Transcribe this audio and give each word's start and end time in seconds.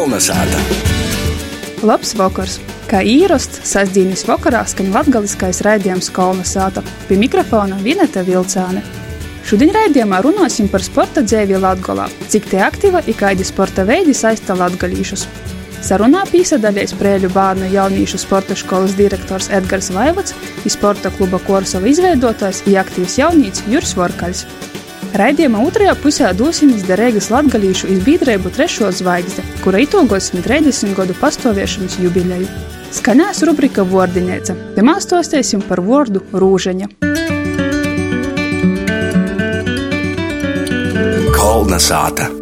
Kolnesāta! 0.00 0.56
Labs 1.84 2.14
vakars! 2.16 2.54
Kā 2.88 3.02
īrasts, 3.04 3.58
sestdienas 3.68 4.22
vakarā 4.24 4.62
skan 4.70 4.88
latgaliskais 4.94 5.60
raidījums 5.66 6.08
Kolnesāta. 6.16 6.80
Pie 7.04 7.18
mikrofona 7.20 7.76
Vineta 7.84 8.22
Vilcāne. 8.24 8.80
Šodien 9.44 9.74
raidījumā 9.76 10.22
runāsim 10.24 10.70
par 10.72 10.80
sporta 10.80 11.20
dzīvi 11.20 11.60
Latvijā, 11.60 12.08
cik 12.32 12.48
tie 12.48 12.62
aktīva 12.64 13.04
ir 13.04 13.18
kādi 13.20 13.44
sporta 13.44 13.84
veidi 13.84 14.16
saista 14.16 14.56
latgalīšus. 14.56 15.26
Sarunā 15.84 16.24
piesaistījies 16.32 16.96
Prēļu 16.96 17.34
bērnu 17.36 17.68
jauniešu 17.74 18.24
sporta 18.24 18.56
skolas 18.56 18.96
direktors 18.96 19.52
Edgars 19.52 19.92
Vaivots, 19.92 20.32
sporta 20.64 21.12
kluba 21.18 21.44
Korsova 21.44 21.92
izveidotājs 21.92 22.64
un 22.64 22.80
aktīvs 22.86 23.20
jaunīts 23.20 23.68
Juris 23.68 23.92
Vorkaļs. 24.00 24.46
Raidījuma 25.10 25.64
otrajā 25.66 25.96
pusē 25.98 26.28
dosimies 26.38 26.84
Derēgas 26.86 27.30
latgalīšu 27.32 27.88
izbiedrību 27.96 28.52
trešo 28.54 28.92
zvaigzdi, 28.94 29.42
kura 29.64 29.82
itūgosim 29.82 30.44
30 30.44 30.94
gadu 30.94 31.16
pastāvēšanas 31.18 31.98
jubileju. 32.04 32.46
Skanēs 32.94 33.42
rubrika 33.46 33.82
Vordinēca, 33.86 34.54
te 34.76 34.86
mēs 34.86 35.08
stostēsim 35.08 35.66
par 35.66 35.82
vārdu 35.82 36.22
rūžaņa. 36.30 36.90
Kolnesāta! 41.34 42.39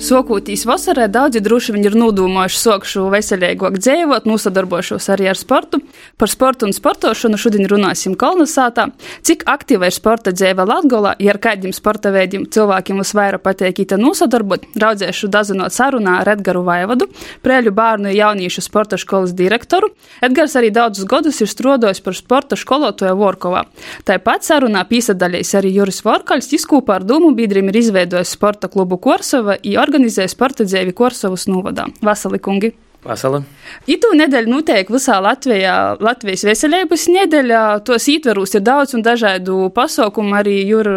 Sokūtīs 0.00 0.62
vasarā 0.64 1.10
daudzi 1.12 1.42
droši 1.44 1.74
vien 1.74 1.82
ir 1.84 1.94
nodomājuši 2.00 2.56
sokšu 2.56 3.02
veselīgāk 3.12 3.74
dzīvot, 3.76 4.24
nosadarbošos 4.24 5.10
arī 5.12 5.26
ar 5.28 5.36
sportu. 5.36 5.82
Par 6.16 6.30
sportu 6.32 6.64
un 6.64 6.72
sportošanu 6.72 7.36
šodien 7.36 7.68
runāsim 7.68 8.14
Kalnasātā. 8.16 8.86
Cik 9.28 9.44
aktīva 9.52 9.90
ir 9.90 9.92
sporta 9.92 10.32
dzīve 10.32 10.64
Latgolā, 10.64 11.12
ja 11.20 11.34
ar 11.34 11.40
kādiem 11.44 11.74
sporta 11.76 12.14
veidiem 12.14 12.46
cilvēkiem 12.48 13.02
visvairāk 13.02 13.44
patīk 13.44 13.82
īta 13.84 13.98
nosadarbot, 14.00 14.64
raudzēšu 14.80 15.28
dazinot 15.28 15.76
sarunā 15.76 16.16
ar 16.22 16.32
Edgaru 16.32 16.64
Vaivadu, 16.64 17.10
Prēļu 17.44 17.74
bērnu 17.76 18.08
un 18.08 18.16
jauniešu 18.16 18.64
sporta 18.64 18.96
skolas 18.96 19.36
direktoru. 19.36 19.92
Edgars 20.24 20.56
arī 20.56 20.72
daudzus 20.72 21.04
gadus 21.12 21.42
ir 21.44 21.52
strādājis 21.52 22.00
par 22.00 22.16
sporta 22.16 22.56
skolotāju 22.56 23.20
Vorkovā. 23.20 23.66
Tāpat 24.08 24.48
sarunā 24.48 24.86
piesadalījis 24.88 25.54
arī 25.60 25.76
Juris 25.76 26.00
Vorkaļs, 26.08 26.50
izkūpā 26.56 27.02
ar 27.02 27.08
Dūmu 27.12 27.34
biedriem 27.36 27.68
ir 27.68 27.82
izveidojis 27.84 28.32
sporta 28.38 28.72
klubu 28.72 28.96
Korsova 28.96 29.60
organizē 29.90 30.28
sporta 30.30 30.64
dzēvi 30.68 30.94
Korsovas 30.96 31.48
novadā. 31.50 31.90
Vasali 32.06 32.40
kungi! 32.42 32.72
Vasala. 33.00 33.40
Itu 33.88 34.10
nedēļu 34.12 34.50
notiek 34.52 34.90
visā 34.92 35.16
Latvijā, 35.24 35.96
Latvijas 36.04 36.44
veselības 36.44 37.06
nedēļā. 37.08 37.62
Tos 37.88 38.06
ietveros 38.12 38.52
ir 38.58 38.64
daudz 38.66 38.92
un 38.98 39.04
dažādu 39.04 39.70
pasaukumu 39.72 40.36
arī 40.36 40.58
jūr 40.68 40.90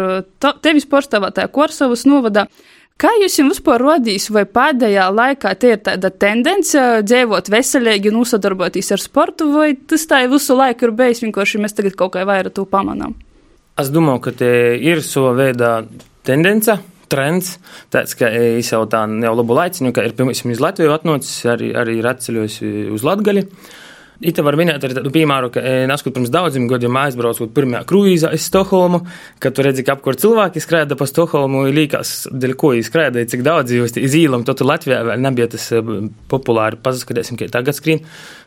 tevis 0.60 0.84
porcelātā 0.84 1.48
Korsovas 1.48 2.04
novadā. 2.04 2.44
Kā 3.00 3.10
jūs 3.18 3.40
jums 3.40 3.56
vispār 3.56 3.82
rodīs, 3.82 4.28
vai 4.30 4.44
pēdējā 4.46 5.08
laikā 5.10 5.54
tie 5.58 5.72
ir 5.74 5.80
tāda 5.82 6.12
tendence 6.12 6.78
dzīvot 7.08 7.48
veselīgi, 7.50 8.12
nosadarboties 8.14 8.92
ar 8.94 9.02
sportu, 9.02 9.48
vai 9.56 9.72
tas 9.74 10.04
tā 10.06 10.20
visu 10.30 10.54
laiku 10.54 10.86
ir 10.86 10.94
bijis, 10.94 11.24
vienkārši 11.24 11.62
mēs 11.64 11.74
tagad 11.74 11.96
kaut 11.98 12.14
kā 12.14 12.22
vairāk 12.28 12.54
to 12.54 12.68
pamanām? 12.70 13.16
Es 13.80 13.90
domāju, 13.90 14.28
ka 14.28 14.34
te 14.44 14.50
ir 14.78 15.02
sava 15.02 15.32
veida 15.40 15.70
tendence 16.22 16.76
trends, 17.10 17.56
tāds, 17.94 18.16
ka 18.18 18.28
es 18.28 18.72
jau 18.72 18.84
tā 18.90 19.04
jau 19.06 19.34
labu 19.38 19.56
laiciņu, 19.56 19.94
ka 19.94 20.04
ir 20.06 20.14
piemēram 20.18 20.54
iz 20.54 20.62
Latviju 20.62 20.94
atnācis, 20.94 21.40
arī, 21.50 21.72
arī 21.76 21.98
ir 22.00 22.12
atceļojis 22.14 22.60
uz 22.94 23.06
Latgali. 23.06 23.48
Ita 24.24 24.44
var 24.46 24.54
minēt 24.56 24.84
arī 24.86 24.94
tādu 24.94 25.10
piemēru, 25.12 25.48
ka 25.52 25.60
neskatoties 25.90 26.14
pirms 26.14 26.30
daudziem 26.32 26.68
gadiem 26.70 26.96
aizbraucot 27.00 27.50
pirmajā 27.56 27.82
kruīzā 27.90 28.30
uz 28.36 28.46
Stokholmu, 28.46 29.00
kad 29.42 29.56
tu 29.56 29.64
redzi, 29.66 29.82
ka 29.84 29.96
apkur 29.96 30.16
cilvēki 30.22 30.62
skrēja 30.62 30.96
pa 30.96 31.08
Stokholmu, 31.10 31.64
līkās, 31.74 32.14
dēļ 32.30 32.54
ko 32.60 32.70
viņi 32.76 32.86
skrēja, 32.86 33.26
cik 33.34 33.42
daudz 33.44 33.74
jūs 33.74 33.98
iz 33.98 34.14
īlam, 34.16 34.46
to 34.46 34.54
tu 34.54 34.68
Latvijā 34.68 35.02
vēl 35.10 35.20
nebija 35.26 35.50
tas 35.56 35.66
populāri. 36.30 36.78
Paskatīsim, 36.86 37.40
ka 37.42 37.50
tagad 37.58 37.76
skrīn 37.76 38.04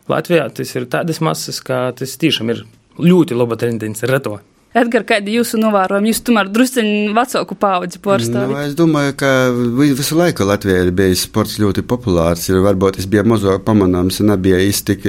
Latvijā, 0.07 0.47
tas 0.55 0.71
ir 0.79 0.87
tādas 0.87 1.19
masas, 1.19 1.59
ka 1.59 1.89
tas 1.99 2.15
tiešām 2.15 2.55
ir 2.55 2.63
ļoti 2.97 3.35
laba 3.37 3.59
tendence 3.59 4.07
reto. 4.07 4.39
Edgars, 4.77 5.07
kādi 5.09 5.33
jūsu 5.37 5.57
novērojumi? 5.61 6.11
Jūs 6.11 6.21
tomēr 6.27 6.49
druskuļi 6.53 7.13
vecāku 7.15 7.55
paudzi 7.57 7.99
pārstāvjat. 8.03 8.51
Nu, 8.51 8.57
es 8.61 8.75
domāju, 8.77 9.15
ka 9.17 9.31
visu 9.97 10.17
laiku 10.19 10.45
Latvijā 10.47 10.83
ir 10.85 10.91
bijis 10.95 11.23
sports 11.25 11.57
ļoti 11.61 11.83
populārs. 11.87 12.45
Ir, 12.51 12.59
varbūt 12.65 12.99
tas 12.99 13.07
bija 13.09 13.23
mazāk 13.27 13.63
pamanāms, 13.65 14.19
nebija 14.25 14.59
īsti 14.61 14.87
tik, 14.91 15.07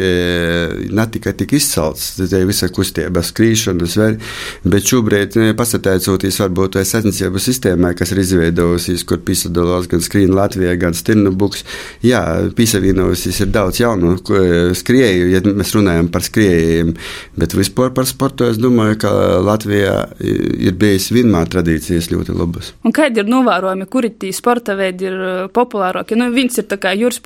ne 0.96 1.06
tikai 1.12 1.34
tik 1.38 1.52
izcelts, 1.58 2.14
tā 2.18 2.40
visa 2.48 2.70
kustība, 2.72 3.22
skrīšana, 3.26 3.88
zver, 3.90 4.16
bet 4.64 4.88
šobrīd 4.88 5.36
pasateicoties 5.58 6.40
varbūt 6.42 6.78
tai 6.78 6.86
sacensību 6.88 7.42
sistēmai, 7.42 7.92
kas 7.98 8.14
ir 8.14 8.22
izveidojusies, 8.24 9.04
kur 9.08 9.20
piesadalās 9.24 9.90
gan 9.90 10.04
skrīna 10.04 10.40
Latvijā, 10.40 10.74
gan 10.80 10.96
stirnu 10.96 11.34
buks. 11.36 11.66
Jā, 12.06 12.24
piesavienojusies 12.56 13.42
ir 13.44 13.52
daudz 13.52 13.82
jaunu 13.82 14.16
skrēju, 14.18 15.30
ja 15.34 15.44
mēs 15.44 15.76
runājam 15.76 16.08
par 16.12 16.24
skrējējiem, 16.26 16.96
bet 17.38 17.58
vispār 17.58 17.92
par 17.94 18.08
sportu 18.08 18.48
es 18.48 18.58
domāju, 18.60 18.98
ka 19.04 19.12
Latvijā 19.12 19.57
Latvijā 19.58 19.94
ir 20.22 20.76
bijis 20.78 21.10
vienmēr 21.14 21.50
tradīcijas 21.50 22.10
ļoti 22.12 22.36
labas. 22.36 22.72
Un 22.86 22.94
kādi 22.94 23.22
ir 23.22 23.30
novērojumi, 23.30 23.88
kuri 23.90 24.12
tī 24.14 24.30
sporta 24.34 24.76
veidi 24.78 25.08
ir 25.10 25.18
populārākie? 25.54 26.18
Nu, 26.18 26.30
viens 26.34 26.58
ir 26.60 26.68
jūras 27.02 27.20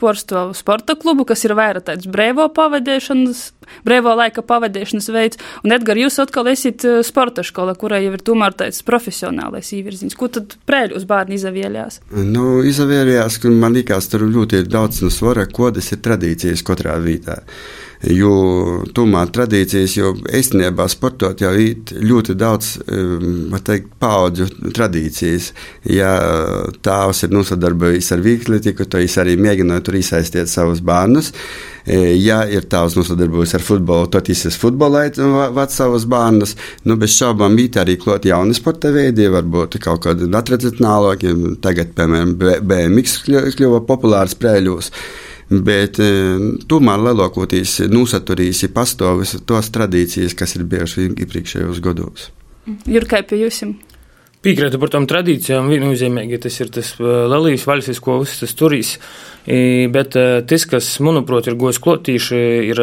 sporta 0.56 0.96
klubu, 0.96 1.26
kas 1.28 1.44
ir 1.44 1.56
vairāk 1.58 1.90
tāds 1.90 2.08
brīvo 2.08 2.48
pavadīšanas, 2.56 3.44
brīvo 3.86 4.14
laika 4.18 4.44
pavadīšanas 4.46 5.10
veids, 5.14 5.40
un 5.64 5.76
Edgar, 5.76 6.00
jūs 6.00 6.18
atkal 6.22 6.50
esat 6.52 6.86
sporta 7.06 7.44
skola, 7.46 7.76
kurai 7.78 8.02
jau 8.06 8.14
ir 8.16 8.24
tomēr 8.24 8.56
tāds 8.58 8.82
profesionālais 8.86 9.72
īvirziens. 9.76 10.16
Ko 10.18 10.30
tad 10.32 10.56
prēļu 10.68 10.98
uz 11.00 11.06
bērnu 11.08 11.38
izavieļās? 11.38 12.02
Nu, 12.32 12.60
izavieļās, 12.68 13.40
ka 13.42 13.52
man 13.52 13.76
likās, 13.78 14.10
tur 14.12 14.26
ļoti 14.28 14.64
daudz 14.70 15.02
no 15.04 15.12
svara, 15.12 15.46
kodas 15.46 15.92
ir 15.94 16.02
tradīcijas 16.04 16.64
katrā 16.66 16.98
vietā. 17.02 17.42
Jo 18.02 18.82
tomēr 18.94 19.30
tradīcijas, 19.30 19.92
jo 19.94 20.08
īstenībā 20.34 20.88
sportot 20.90 21.38
jau 21.38 21.52
ir 21.54 21.92
ļoti 22.02 22.34
daudz 22.34 22.72
um, 22.82 23.54
teikt, 23.62 23.92
paudžu 24.02 24.48
tradīcijas. 24.74 25.52
Ja 25.86 26.10
tēvs 26.82 27.22
ir 27.28 27.36
nosadarbojies 27.36 28.10
ar 28.16 28.24
vīkletiku, 28.24 28.88
tad 28.90 29.06
es 29.06 29.14
arī 29.22 29.36
mēģināju 29.38 29.86
tur 29.86 30.00
iesaistīt 30.00 30.50
savus 30.50 30.82
bērnus. 30.82 31.30
Ja 31.86 32.42
ir 32.46 32.68
tēvs 32.70 32.94
nosadarbojies 32.94 33.56
ar 33.58 33.64
futbolu, 33.66 34.06
tad 34.12 34.28
esmu 34.30 34.52
futbolēt 34.54 35.18
vāc 35.56 35.74
savus 35.74 36.06
bērnus. 36.10 36.54
Nu, 36.86 36.94
bez 37.00 37.16
šaubām 37.16 37.56
mīt 37.58 37.78
arī 37.80 37.96
klāt 37.98 38.28
jauni 38.28 38.54
sporta 38.54 38.92
veidi, 38.94 39.26
varbūt 39.32 39.80
kaut 39.82 40.04
kādi 40.06 40.30
netradicionālāki. 40.30 41.34
Tagad, 41.64 41.94
piemēram, 41.98 42.36
BMX 42.38 43.18
kļuva 43.26 43.82
populārs 43.88 44.38
prēļos. 44.38 44.92
Bet 45.52 45.98
e, 46.00 46.12
tomēr 46.70 47.02
lielākoties 47.10 47.82
nosaturīs 47.92 48.62
pastāvis 48.72 49.34
tos 49.44 49.68
tradīcijas, 49.74 50.36
kas 50.38 50.56
ir 50.56 50.64
bijušas 50.70 51.10
iepriekšējos 51.10 51.82
gados. 51.84 52.30
Jurkai 52.86 53.24
pie 53.26 53.42
jums. 53.42 53.74
Piekrītu 54.42 54.78
par 54.82 54.90
tām 54.90 55.04
tradīcijām. 55.06 55.68
Viennozīmīgi 55.70 56.40
tas 56.42 56.56
ir 56.58 56.70
tas 56.74 56.88
Latvijas 56.98 57.62
valsts, 57.68 58.00
ko 58.02 58.16
uzstājas 58.24 58.56
turīs. 58.58 58.88
Bet 59.94 60.16
tas, 60.50 60.64
kas, 60.66 60.88
manuprāt, 61.02 61.46
ir 61.46 61.54
gojis 61.58 61.78
klotīši, 61.82 62.40
ir 62.72 62.80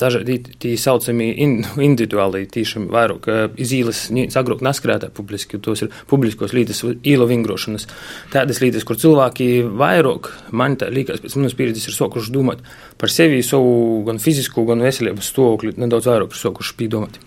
dažādi 0.00 0.38
tā 0.60 0.72
saucamie 0.80 1.26
individuāli, 1.44 2.46
tīši 2.52 2.86
vairāk 2.92 3.28
izīles, 3.60 4.00
agrāk 4.40 4.64
neskrētā 4.64 5.12
publiski, 5.12 5.60
tos 5.60 5.84
ir 5.84 5.92
publiskos 6.08 6.56
lītas 6.56 6.80
īlo 7.04 7.28
vingrošanas. 7.28 7.84
Tādas 8.32 8.62
lītas, 8.64 8.88
kur 8.88 8.96
cilvēki 9.00 9.50
vairāk, 9.76 10.32
man 10.56 10.78
tā 10.80 10.88
liekas, 10.88 11.20
pēc 11.20 11.36
manas 11.36 11.56
pieredzes 11.60 11.92
ir 11.92 11.98
sokuši 12.00 12.32
domāt 12.32 12.64
par 12.96 13.12
sevi, 13.12 13.44
savu 13.44 14.00
gan 14.08 14.24
fizisku, 14.24 14.64
gan 14.72 14.80
veselības 14.88 15.32
stāvokli, 15.36 15.76
nedaudz 15.84 16.08
vairāk 16.14 16.32
ir 16.32 16.44
sokuši 16.46 16.80
pīdomāt. 16.80 17.20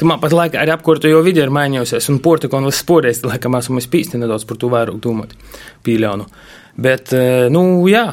Tamā 0.00 0.16
pat 0.16 0.32
laikā 0.32 0.62
arī 0.62 0.72
apkārtējo 0.72 1.20
vidi 1.26 1.42
ir 1.42 1.50
mainījusies, 1.52 2.06
un 2.08 2.22
portakonu 2.24 2.70
sporēs, 2.72 3.20
laikam 3.26 3.58
esam 3.58 3.76
spīsti 3.84 4.16
nedaudz 4.22 4.46
par 4.48 4.56
to 4.56 4.70
vairāk 4.72 4.96
domāt, 5.04 5.34
pīļaunu. 5.84 6.24
Bet, 6.80 7.12
nu, 7.52 7.64
jā, 7.90 8.06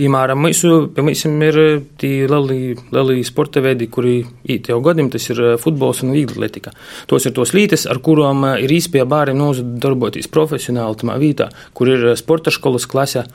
piemēram, 0.00 0.42
mūsu, 0.42 0.72
piemēram, 0.96 1.44
ir 1.46 1.60
tie 2.00 2.26
lieli 2.26 3.22
sporta 3.28 3.62
veidi, 3.62 3.86
kuri 3.92 4.16
īt 4.50 4.72
jau 4.72 4.80
gadiem, 4.82 5.12
tas 5.14 5.30
ir 5.30 5.44
futbols 5.62 6.02
un 6.02 6.10
vieglatlētika. 6.16 6.74
Tos 7.06 7.30
ir 7.30 7.36
tos 7.38 7.54
lītes, 7.54 7.86
ar 7.86 8.02
kurām 8.02 8.42
ir 8.56 8.74
īspēja 8.80 9.06
bāriem 9.06 9.38
nodarboties 9.38 10.26
profesionāli 10.34 10.98
tamā 11.04 11.20
vietā, 11.22 11.52
kur 11.70 11.94
ir 11.94 12.10
sporta 12.18 12.50
skolas 12.50 12.90
klase. 12.90 13.28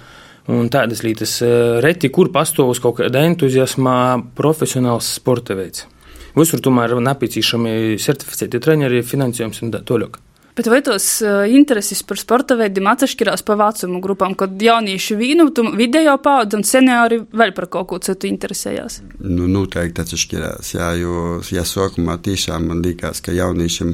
Un 0.51 0.67
tādas 0.69 0.99
lietas 1.01 1.39
reti, 1.81 2.11
kur 2.13 2.29
pastāv 2.35 2.67
uz 2.75 2.83
kaut 2.83 2.99
kāda 2.99 3.23
entuziasma 3.25 3.95
profesionāls 4.37 5.15
sporta 5.15 5.55
veids. 5.57 5.87
Visur 6.35 6.61
tomēr 6.63 6.95
ir 6.95 7.03
nepieciešami 7.05 7.95
certificēti 8.01 8.59
treneri, 8.63 9.03
finansējums 9.07 9.61
un 9.63 9.75
tā 9.75 9.83
tālāk. 9.87 10.19
Bet 10.55 10.69
vai 10.71 10.79
tos 10.79 11.05
intereses 11.51 11.99
par 12.07 12.15
sporta 12.15 12.55
veidiem 12.55 12.87
atšķirās 12.87 13.41
pa 13.43 13.57
vecumu 13.59 13.99
grupām, 14.03 14.37
kad 14.39 14.53
jaunieši 14.63 15.17
vīnu, 15.19 15.49
video 15.75 16.13
paudze 16.23 16.55
un 16.55 16.63
seniori 16.63 17.19
vēl 17.35 17.51
par 17.57 17.67
kaut 17.73 17.89
ko 17.89 17.99
citu 17.99 18.29
interesējās? 18.29 19.01
Nu, 19.19 19.49
noteikti 19.51 20.05
atšķirās, 20.05 20.71
jā, 20.77 20.93
jo, 21.01 21.41
ja 21.51 21.65
sākumā 21.67 22.15
tiešām 22.23 22.69
man 22.71 22.79
likās, 22.85 23.19
ka 23.19 23.35
jauniešiem 23.35 23.91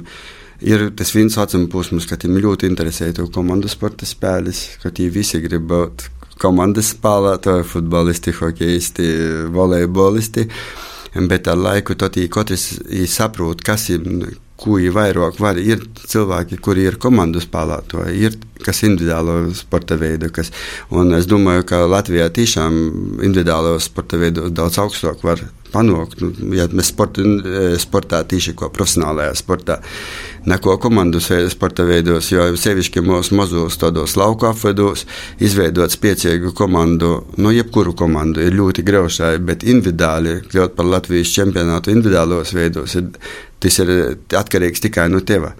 ir 0.69 0.91
tas 0.93 1.15
viens 1.17 1.37
vecuma 1.41 1.69
posms, 1.73 2.05
ka 2.05 2.19
viņiem 2.21 2.43
ļoti 2.45 2.69
interesē 2.69 3.09
to 3.17 3.25
komandu 3.33 3.71
sporta 3.71 4.05
spēles, 4.05 4.67
ka 4.83 4.93
tie 4.93 5.09
visi 5.09 5.41
grib 5.41 5.65
būt 5.73 6.05
komandas 6.41 6.93
spēlētāji, 6.93 7.65
futbolisti, 7.73 8.37
hokeisti, 8.37 9.11
volejbolisti. 9.53 10.45
Bet 11.15 11.47
ar 11.51 11.59
laiku 11.59 11.97
katrs 12.31 12.79
saprot, 13.11 13.61
kas 13.67 13.89
ir 13.91 14.05
kuģi 14.61 14.91
vairāk 14.93 15.39
var. 15.41 15.59
Ir 15.59 15.83
cilvēki, 16.07 16.59
kuri 16.63 16.85
ir 16.89 16.97
komandu 17.01 17.41
spēlētāji, 17.43 18.27
ir 18.27 18.37
kas 18.61 18.83
individuālo 18.85 19.49
sporta 19.57 19.97
veidu. 19.99 20.29
Kas, 20.33 20.51
un 20.93 21.15
es 21.17 21.27
domāju, 21.29 21.65
ka 21.71 21.83
Latvijā 21.89 22.29
tiešām 22.33 22.77
individuālo 23.25 23.77
sporta 23.81 24.21
veidu 24.21 24.49
daudz 24.53 24.79
augstāk 24.83 25.25
var 25.25 25.41
panākt. 25.73 26.21
Nu, 26.21 26.31
ja 26.55 26.67
mēs 26.71 26.91
sporta, 26.93 27.25
sportā 27.81 28.21
tīši 28.27 28.55
ko 28.59 28.69
profesionālajā 28.73 29.33
sportā, 29.39 29.81
neko 30.45 30.77
komandu 30.81 31.19
sporta 31.21 31.83
veidos, 31.85 32.31
jo 32.31 32.47
sevišķi 32.57 33.03
mūsu 33.05 33.35
mazos 33.37 33.77
tādos 33.81 34.15
lauku 34.17 34.47
apvedos, 34.49 35.05
izveidot 35.39 35.93
spēcīgu 35.93 36.53
komandu, 36.57 37.11
no 37.37 37.49
nu, 37.49 37.53
jebkuru 37.55 37.93
komandu 37.97 38.41
ir 38.45 38.57
ļoti 38.57 38.85
graušai, 38.87 39.35
bet 39.45 39.65
individuāli, 39.67 40.39
kļūt 40.49 40.75
par 40.77 40.89
Latvijas 40.89 41.33
čempionātu 41.35 41.93
individuālos 41.93 42.55
veidos, 42.57 42.97
ir 42.97 43.11
tas 43.61 43.77
ir 43.83 43.93
atkarīgs 44.37 44.81
tikai 44.87 45.09
no 45.11 45.21
teva. 45.21 45.53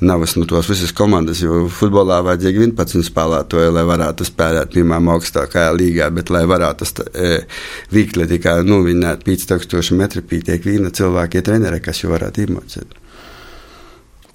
Nav 0.00 0.22
no 0.36 0.44
tos 0.46 0.68
visas 0.70 0.92
komandas, 0.94 1.40
jo 1.42 1.64
futbolā 1.74 2.20
vajadzīgi 2.22 2.68
11 2.68 3.02
spēlētāji, 3.08 3.72
lai 3.74 3.82
varētu 3.88 4.28
spēlēt 4.28 4.70
pirmām 4.76 5.10
augstākajā 5.16 5.72
līgā, 5.74 6.06
bet 6.14 6.30
lai 6.30 6.44
varētu 6.46 6.86
e, 7.10 7.32
vīkli 7.90 8.28
tikai 8.30 8.60
novinnēt 8.68 9.26
5000 9.26 9.98
metru, 9.98 10.22
pietiek 10.22 10.62
viena 10.62 10.94
cilvēka 10.94 11.42
trenere, 11.50 11.82
kas 11.82 12.04
jau 12.04 12.14
varētu 12.14 12.46
iemācīt. 12.46 12.97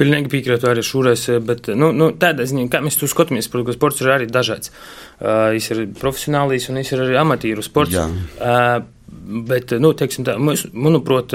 Pilnīgi 0.03 0.31
piekrītu 0.33 0.69
arī 0.69 0.83
šoreiz, 0.85 1.27
bet 1.47 1.71
nu, 1.79 1.93
nu, 1.95 2.11
tādā 2.19 2.47
ziņā, 2.49 2.67
kā 2.71 2.83
mēs 2.83 2.99
to 2.99 3.07
skatāmies, 3.07 3.47
ka 3.47 3.77
sports 3.77 4.03
ir 4.03 4.11
arī 4.13 4.27
dažāds. 4.31 4.73
Uh, 5.19 5.53
viņš 5.55 5.69
ir 5.75 5.85
profesionāls 5.99 6.67
un 6.69 6.81
viņš 6.81 6.95
ir 6.95 7.05
arī 7.07 7.21
amatieru 7.23 7.63
sports. 7.65 7.95
Jā. 7.95 8.09
Uh, 8.39 8.89
Bet, 9.23 9.71
nu, 9.79 9.93
teiksim, 9.95 10.25
tā, 10.27 10.33
manuprāt, 10.35 11.31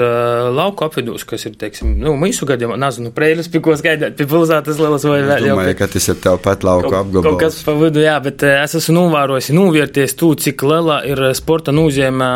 lauku 0.53 0.85
apvidus, 0.85 1.23
kas 1.25 1.47
ir, 1.47 1.55
teiksim, 1.57 1.95
nu, 1.97 2.13
mūsu 2.21 2.45
gadījumā, 2.49 2.75
nezinu, 2.77 3.09
prēļus, 3.15 3.49
pie 3.49 3.61
ko 3.65 3.73
gaidāt, 3.81 4.13
pie 4.19 4.27
pilsētas 4.29 4.77
lielas 4.77 5.05
vai 5.09 5.17
vēl. 5.23 5.47
Es 5.47 5.47
domāju, 5.49 5.77
ka 5.79 5.87
tas 5.95 6.09
ir 6.11 6.19
tev 6.21 6.37
pat 6.43 6.65
lauku 6.67 6.91
apgabals. 6.91 7.25
Kaut 7.25 7.39
kas 7.41 7.57
pa 7.65 7.73
vidu, 7.79 8.03
jā, 8.03 8.13
bet 8.25 8.45
es 8.45 8.75
esmu 8.77 8.97
novērojis, 8.99 9.49
novērties 9.57 10.15
tū, 10.19 10.31
cik 10.43 10.65
liela 10.69 10.99
ir 11.09 11.23
sporta 11.37 11.73
nozīme 11.73 12.29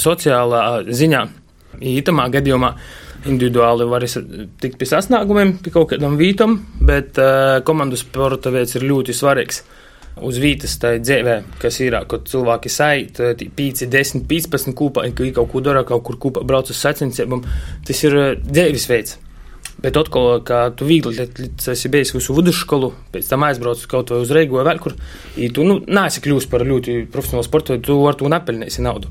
sociālā 0.00 0.64
ziņā. 0.88 1.24
Ītamā 1.94 2.30
gadījumā 2.38 2.72
individuāli 3.30 3.86
var 3.88 4.04
tikt 4.04 4.76
pie 4.80 4.88
sasniegumiem, 4.88 5.56
pie 5.64 5.72
kaut 5.74 5.90
kādam 5.94 6.18
vītam, 6.20 6.58
bet 6.84 7.18
uh, 7.20 7.60
komandu 7.66 7.98
sporta 8.00 8.52
veids 8.54 8.76
ir 8.76 8.86
ļoti 8.88 9.16
svarīgs 9.16 9.62
uz 10.22 10.38
vietas 10.38 10.76
tajā 10.78 11.00
dzīvē, 11.02 11.34
kas 11.62 11.80
ir, 11.82 11.96
kad 12.10 12.28
cilvēki 12.30 12.70
sait, 12.70 13.18
5, 13.18 13.84
10, 13.90 14.24
15 14.30 14.76
kopā, 14.78 15.08
ka 15.10 15.26
kaut 15.40 15.50
ko 15.50 15.62
dara, 15.64 15.82
kaut 15.86 16.04
kur 16.06 16.20
kopā 16.22 16.44
brauc 16.46 16.70
uz 16.70 16.78
sacensībām. 16.78 17.42
Tas 17.86 18.02
ir 18.06 18.18
dzīves 18.44 18.88
veids. 18.90 19.18
Bet 19.82 19.98
atkal, 19.98 20.38
kā 20.46 20.68
tu 20.78 20.86
viegli 20.86 21.18
esi 21.18 21.90
bijis 21.90 22.14
visu 22.14 22.36
vidusskolu, 22.36 22.92
pēc 23.12 23.26
tam 23.28 23.44
aizbrauc 23.48 23.82
kaut 23.90 24.12
vai 24.14 24.20
uz 24.22 24.30
Reigu 24.32 24.60
vai 24.60 24.68
vēl 24.70 24.80
kur, 24.80 24.94
tu 25.34 25.66
nu, 25.66 25.80
nāsi 25.82 26.22
kļūst 26.24 26.50
par 26.52 26.62
ļoti 26.68 27.02
profesionālu 27.12 27.46
sportu, 27.48 27.80
tu 27.82 27.98
ar 28.08 28.16
to 28.20 28.30
nepelnīsi 28.30 28.84
naudu. 28.86 29.10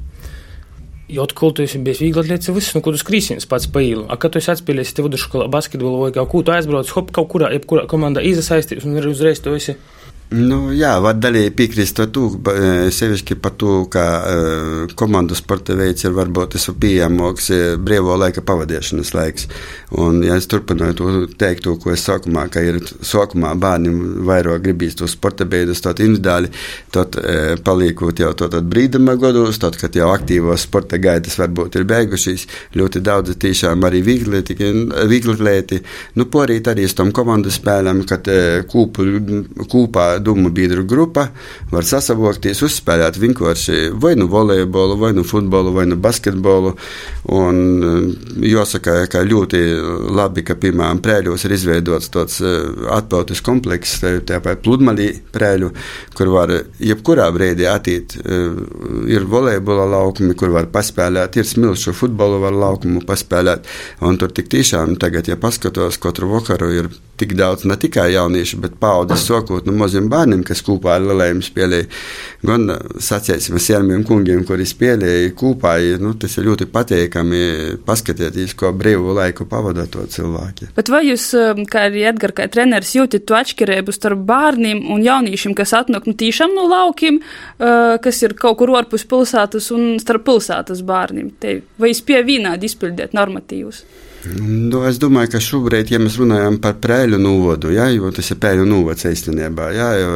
Jo 1.13 1.27
atkal 1.27 1.51
tu 1.53 1.61
esi 1.61 1.77
bijis 1.83 1.99
viegli 2.01 2.21
atliekas 2.23 2.49
viss, 2.55 2.73
nu, 2.73 2.81
ko 2.81 2.93
tu 2.93 2.97
skrīsies 2.97 3.45
pats 3.49 3.67
pa 3.69 3.83
īlu. 3.85 4.07
A, 4.09 4.17
kad 4.17 4.33
tu 4.33 4.39
esi 4.41 4.49
atspēlējis 4.53 4.95
te 4.97 5.05
vidusskolā 5.05 5.45
basketbolu 5.53 6.07
vai 6.07 6.13
kaut 6.15 6.31
ko, 6.31 6.41
tu 6.41 6.53
aizbrauc, 6.55 6.89
hop, 6.95 7.11
kaut 7.13 7.29
kurā, 7.29 7.51
jebkurā 7.53 7.83
komandā 7.91 8.23
izasaistīts 8.25 8.87
un 8.89 8.97
uzreiz 9.11 9.43
tu 9.43 9.53
esi 9.53 9.77
Nu, 10.33 10.71
jā, 10.73 10.95
var 11.03 11.19
daļēji 11.21 11.51
piekrist 11.53 11.99
to, 12.13 12.23
e, 12.49 12.69
sevišķi 12.93 13.35
par 13.37 13.53
to, 13.59 13.73
ka 13.91 14.03
uh, 14.17 14.93
komandu 14.97 15.35
sporta 15.37 15.75
veids 15.77 16.07
ir 16.07 16.15
varbūt 16.15 16.55
tas 16.55 16.65
pieejamāks 16.81 17.49
e, 17.53 17.59
brīvo 17.77 18.15
laika 18.17 18.41
pavadīšanas 18.41 19.13
laiks. 19.13 19.45
Un, 20.01 20.23
ja 20.25 20.39
es 20.39 20.49
turpināju 20.49 20.95
to 20.97 21.11
teikt, 21.37 21.67
to, 21.67 21.75
ko 21.77 21.91
es 21.93 22.05
sākumā, 22.07 22.47
ka 22.49 22.63
ir 22.65 22.79
sākumā 22.81 23.51
bērniem 23.61 23.99
vairāk 24.25 24.63
gribīs 24.65 24.97
to 24.97 25.09
sporta 25.11 25.45
beidus, 25.45 25.83
tad 25.85 26.01
individuāli, 26.01 26.49
tad 26.95 27.19
uh, 27.21 27.53
paliekot 27.61 28.23
jau 28.23 28.33
to 28.33 28.49
brīduma 28.73 29.13
gados, 29.21 29.61
tad, 29.61 29.77
kad 29.77 29.93
jau 29.93 30.09
aktīvos 30.15 30.65
sporta 30.65 30.97
gaitas 31.03 31.37
varbūt 31.43 31.77
ir 31.77 31.87
beigušīs, 31.93 32.47
ļoti 32.79 33.03
daudz 33.05 33.37
tiešām 33.37 33.85
arī 33.85 34.01
viegli 34.09 34.41
lieti, 35.45 35.83
nu, 36.17 36.25
porīt 36.25 36.73
arī 36.73 36.89
uz 36.89 36.97
tom 36.97 37.13
komandu 37.13 37.53
spēlēm, 37.53 38.01
kad 38.09 38.33
uh, 38.33 38.65
kūpu, 38.73 39.09
kūpā 39.69 40.09
domu 40.19 40.51
biedru 40.53 40.83
grupa 40.87 41.27
var 41.71 41.87
sasavokties, 41.87 42.61
uzspēlēt 42.65 43.17
vienkārši 43.21 43.93
vai 44.01 44.13
nu 44.19 44.27
volejbolu, 44.31 44.97
vai 44.99 45.13
nu 45.15 45.23
futbolu, 45.27 45.73
vai 45.75 45.85
nu 45.89 45.97
basketbolu. 46.01 46.73
Un 47.33 47.59
eh, 47.87 48.49
jāsaka, 48.53 48.95
ka 49.11 49.23
ļoti 49.27 49.61
labi, 50.13 50.43
ka 50.45 50.57
piemēram 50.59 51.01
prēļos 51.03 51.47
ir 51.47 51.55
izveidots 51.57 52.11
tāds 52.13 52.39
eh, 52.43 52.59
atpautis 52.93 53.43
komplekss, 53.45 54.03
tāpat 54.27 54.63
pludmalī 54.65 55.09
prēļu, 55.33 55.71
kur 56.17 56.33
var 56.33 56.53
jebkurā 56.83 57.29
brīdī 57.35 57.67
attīt. 57.69 58.17
Eh, 58.19 58.59
ir 59.13 59.27
volejbola 59.29 59.87
laukumi, 59.95 60.35
kur 60.39 60.53
var 60.53 60.69
paspēlēt, 60.73 61.39
ir 61.39 61.47
smilšu 61.47 61.95
futbolu 61.97 62.41
var 62.43 62.55
laukumu 62.57 63.03
paspēlēt. 63.07 63.69
Un 64.03 64.19
tur 64.19 64.33
tik 64.35 64.51
tiešām 64.53 64.97
tagad, 65.01 65.29
ja 65.31 65.39
paskatos, 65.39 65.99
katru 66.01 66.29
vakaru 66.33 66.71
ir 66.73 66.91
tik 67.17 67.35
daudz 67.37 67.65
ne 67.69 67.77
tikai 67.79 68.09
jauniešu, 68.13 68.59
bet 68.63 68.77
paudzes 68.81 69.25
sokot 69.27 69.67
no 69.67 69.75
maziem 69.77 70.02
bērniem, 70.11 70.43
kas 70.47 70.63
kopā 70.65 70.97
ar 70.97 71.05
lielajiem 71.07 71.41
spēlēja. 71.45 71.87
Gan 72.43 72.67
sacēsim 73.03 73.59
sieniem 73.61 74.03
kungiem, 74.07 74.43
kuri 74.47 74.65
spēlēja 74.67 75.33
kopā, 75.39 75.75
nu, 76.03 76.13
tas 76.19 76.37
ir 76.37 76.47
ļoti 76.49 76.67
pateikami 76.73 77.41
paskatieties, 77.85 78.55
ko 78.59 78.73
brīvu 78.75 79.15
laiku 79.17 79.47
pavada 79.49 79.85
to 79.89 80.05
cilvēki. 80.09 80.71
Bet 80.77 80.91
vai 80.93 81.03
jūs, 81.07 81.29
um, 81.39 81.63
kā 81.69 81.87
arī 81.89 82.05
Edgar, 82.11 82.35
kā 82.35 82.47
treneris, 82.51 82.95
jūtat 82.97 83.27
to 83.29 83.37
atšķirību 83.39 83.95
starp 83.95 84.23
bērniem 84.29 84.85
un 84.93 85.03
jauniešiem, 85.05 85.55
kas 85.57 85.75
atnāk 85.77 86.07
nu, 86.09 86.15
tīšām 86.19 86.55
no 86.57 86.67
laukiem, 86.71 87.19
uh, 87.23 87.97
kas 88.03 88.23
ir 88.25 88.37
kaut 88.39 88.59
kur 88.61 88.73
ārpus 88.77 89.07
pilsētas 89.09 89.71
un 89.75 89.99
starp 90.03 90.27
pilsētas 90.29 90.83
bērniem? 90.87 91.33
Te, 91.39 91.59
vai 91.79 91.93
jūs 91.93 92.03
pie 92.07 92.21
vienādi 92.25 92.69
izpildīt 92.69 93.15
normatīvus? 93.17 93.83
Nu, 94.23 94.83
es 94.87 94.99
domāju, 95.03 95.33
ka 95.33 95.41
šobrīd, 95.43 95.89
ja 95.91 95.99
mēs 95.99 96.15
runājam 96.19 96.55
par 96.63 96.77
prēļu 96.83 97.19
novodu, 97.19 97.73
ja, 97.75 97.89
jo 97.91 98.11
tas 98.15 98.31
ir 98.31 98.39
prēļu 98.39 98.63
novods 98.69 99.03
īstenībā, 99.09 99.65
ja, 99.75 99.89
jo 99.99 100.13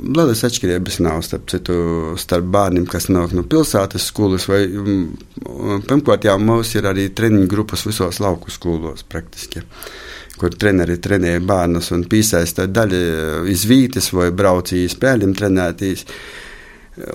lielas 0.00 0.44
atšķirības 0.44 1.00
nav 1.06 1.22
starp, 1.24 1.46
citu, 1.52 1.78
starp 2.20 2.50
bērniem, 2.52 2.84
kas 2.90 3.08
nāk 3.08 3.32
no 3.36 3.46
pilsētas 3.48 4.10
skolas, 4.12 4.44
vai 4.50 4.66
mm, 4.68 5.80
pirmkārt 5.88 6.28
jau 6.28 6.36
mums 6.42 6.74
ir 6.76 6.90
arī 6.90 7.08
treniņu 7.16 7.48
grupas 7.50 7.86
visos 7.88 8.20
lauku 8.20 8.52
skolos 8.52 9.06
praktiski 9.08 9.64
kur 10.40 10.54
treneri 10.56 10.96
trenēja 11.02 11.40
bērnus 11.44 11.90
un 11.92 12.06
piesaista 12.08 12.64
daļu 12.64 13.00
izvītas 13.52 14.08
vai 14.16 14.30
braucīja 14.32 14.88
spēļiem 14.94 15.34
trenētīs. 15.36 16.06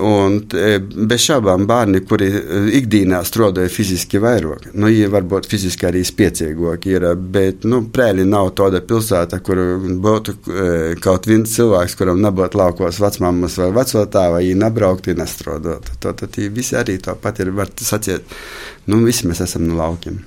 Un 0.05 0.37
e, 0.57 0.77
bez 0.79 1.23
šaubām 1.25 1.65
bērni, 1.69 2.01
kuri 2.07 2.27
e, 2.31 2.59
ikdienā 2.79 3.21
strādāja 3.27 3.71
fiziski 3.71 4.19
vairāk, 4.21 4.69
nu, 4.73 4.89
viņi 4.89 5.09
varbūt 5.13 5.49
fiziski 5.51 5.89
arī 5.89 6.03
spēcīgāki 6.07 6.95
bet, 7.15 7.65
nu, 7.69 7.83
prēļi 7.93 8.27
nav 8.29 8.51
tāda 8.57 8.81
pilsēta, 8.85 9.39
kur 9.45 9.61
būtu 10.03 10.35
e, 10.35 10.67
kaut 11.03 11.29
viens 11.29 11.55
cilvēks, 11.55 11.97
kuram 11.99 12.21
nebūtu 12.23 12.61
laukos 12.61 13.01
vecmāmas 13.03 13.57
vai 13.61 13.71
vecotā, 13.75 14.27
vai 14.35 14.45
viņi 14.45 14.61
nebrauktu, 14.65 15.17
nestrādātu. 15.17 15.97
Tad 16.03 16.39
visi 16.55 16.77
arī 16.79 16.99
tāpat 17.03 17.43
ir, 17.43 17.55
var 17.55 17.73
sacīt, 17.75 18.37
nu, 18.89 19.03
visi 19.05 19.29
mēs 19.29 19.43
esam 19.45 19.67
no 19.69 19.79
laukiem. 19.81 20.23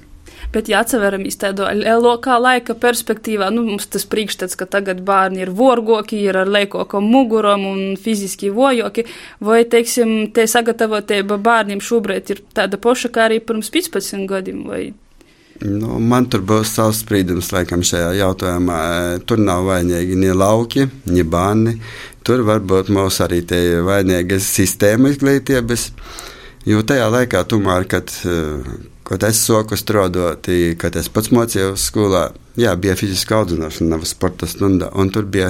Bet, 0.52 0.68
ja 0.72 0.80
atceramies 0.80 1.36
tādu 1.36 1.66
lielākā 1.76 2.38
laika 2.40 2.72
perspektīvā, 2.80 3.50
nu, 3.52 3.66
mums 3.66 3.88
tas 3.92 4.06
priekšstats, 4.08 4.56
ka 4.56 4.64
tagad 4.70 5.02
bērni 5.04 5.42
ir 5.44 5.52
vorgoki, 5.52 6.22
ir 6.24 6.38
ar 6.40 6.48
liekokam 6.48 7.04
muguram 7.04 7.66
un 7.68 7.82
fiziski 8.00 8.48
vojoki, 8.54 9.04
vai, 9.44 9.60
teiksim, 9.68 10.30
te 10.32 10.46
sagatavotība 10.48 11.36
bērniem 11.44 11.84
šobrīd 11.84 12.32
ir 12.32 12.40
tāda 12.56 12.80
poša 12.80 13.12
kā 13.12 13.28
arī 13.28 13.42
pirms 13.44 13.68
15 13.74 14.24
gadiem? 14.30 14.64
Vai? 14.70 14.82
Nu, 15.58 15.98
man 15.98 16.28
tur 16.30 16.44
būs 16.46 16.72
savs 16.78 17.02
spriedums, 17.02 17.50
laikam, 17.50 17.82
šajā 17.82 18.12
jautājumā. 18.20 18.80
Tur 19.26 19.40
nav 19.42 19.66
vainīgi 19.66 20.16
ne 20.16 20.30
lauki, 20.32 20.86
ne 21.10 21.24
bērni. 21.26 21.74
Tur 22.24 22.44
varbūt 22.46 22.92
mums 22.94 23.18
arī 23.24 23.42
te 23.42 23.58
vainīgas 23.82 24.46
sistēma 24.54 25.10
izglītības. 25.10 25.90
Jo 26.68 26.84
tajā 26.86 27.08
laikā, 27.10 27.42
tomēr, 27.50 27.88
kad 27.90 28.14
Kad 29.08 29.24
es 29.24 29.40
soku 29.40 29.76
strādāt, 29.80 30.50
kad 30.80 30.96
es 31.00 31.08
pats 31.08 31.32
mācījos 31.32 31.86
skolā, 31.88 32.28
jā, 32.60 32.74
bija 32.76 32.96
fiziska 32.98 33.38
audzināšana, 33.40 33.94
nav 33.94 34.04
sporta 34.08 34.48
stunda. 34.50 34.90
Tur 35.14 35.28
bija, 35.32 35.48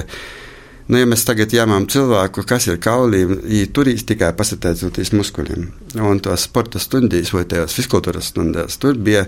nu, 0.87 0.99
ja 1.01 1.07
mēs 1.09 1.25
tagad 1.27 1.51
jāmām 1.55 1.89
cilvēku, 1.91 2.45
kas 2.47 2.69
ir 2.69 2.79
kaulī, 2.83 3.25
viņi 3.27 3.65
turīs 3.75 4.07
tikai 4.07 4.31
pasateicoties 4.37 5.11
muskuļiem. 5.11 5.65
Un 6.07 6.23
tos 6.23 6.47
sporta 6.47 6.79
stundīs 6.79 7.33
vai 7.35 7.43
tajās 7.51 7.75
fiskultūras 7.75 8.31
stundās, 8.31 8.79
tur 8.79 8.95
bija 8.95 9.27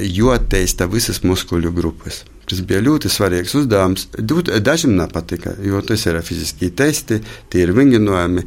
joteista 0.00 0.88
visas 0.90 1.22
muskuļu 1.22 1.70
grupas. 1.76 2.24
Tas 2.48 2.60
bija 2.66 2.82
ļoti 2.84 3.08
svarīgs 3.08 3.54
uzdevums. 3.56 4.08
Dažiem 4.64 4.96
nepatika, 4.98 5.54
jo 5.64 5.80
tas 5.86 6.02
ir 6.08 6.18
fiziski 6.24 6.72
testi, 6.76 7.22
tie 7.52 7.64
ir 7.64 7.72
vingrinājumi. 7.76 8.44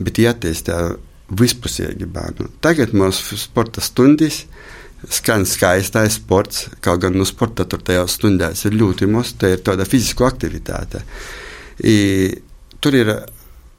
bet 0.00 0.18
jāattīstā 0.18 0.76
vispusīgi 1.30 2.08
bērnu. 2.10 2.50
Tagad 2.64 2.94
mūsu 2.96 3.38
sporta 3.38 3.82
stundas 3.84 4.44
skan 5.08 5.46
skaistais 5.48 6.18
sports, 6.18 6.66
kaut 6.84 7.00
gan 7.04 7.16
no 7.16 7.24
sporta 7.28 7.64
tur 7.64 7.82
tajās 7.84 8.18
stundās 8.18 8.66
ir 8.68 8.76
ļoti 8.76 9.08
maz, 9.08 9.32
tā 9.38 9.54
ir 9.54 9.62
tāda 9.64 9.86
fiziska 9.88 10.26
aktivitāte. 10.28 11.00
I, 11.80 11.96
tur 12.84 12.98
ir 12.98 13.14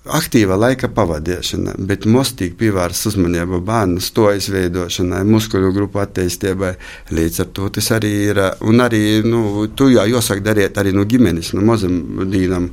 aktīva 0.10 0.58
laika 0.58 0.90
pavadīšana, 0.90 1.76
bet 1.86 2.08
mostīgi 2.10 2.56
pievērst 2.58 3.12
uzmanību 3.12 3.60
bērnu 3.66 4.02
stojas 4.02 4.50
veidošanai, 4.50 5.22
muskuļu 5.30 5.72
grupu 5.76 6.02
attīstībai. 6.02 6.74
Līdz 7.14 7.44
ar 7.44 7.52
to 7.54 7.70
tas 7.78 7.92
arī 7.94 8.14
ir. 8.32 8.42
Un 8.66 8.82
arī 8.82 9.22
nu, 9.26 9.68
tu 9.78 9.92
jau 9.94 10.08
jāsaka 10.10 10.42
darīt 10.52 10.82
arī 10.82 10.96
no 10.98 11.06
ģimenes, 11.06 11.54
no 11.54 11.66
mazam 11.70 12.26
dīnam. 12.32 12.72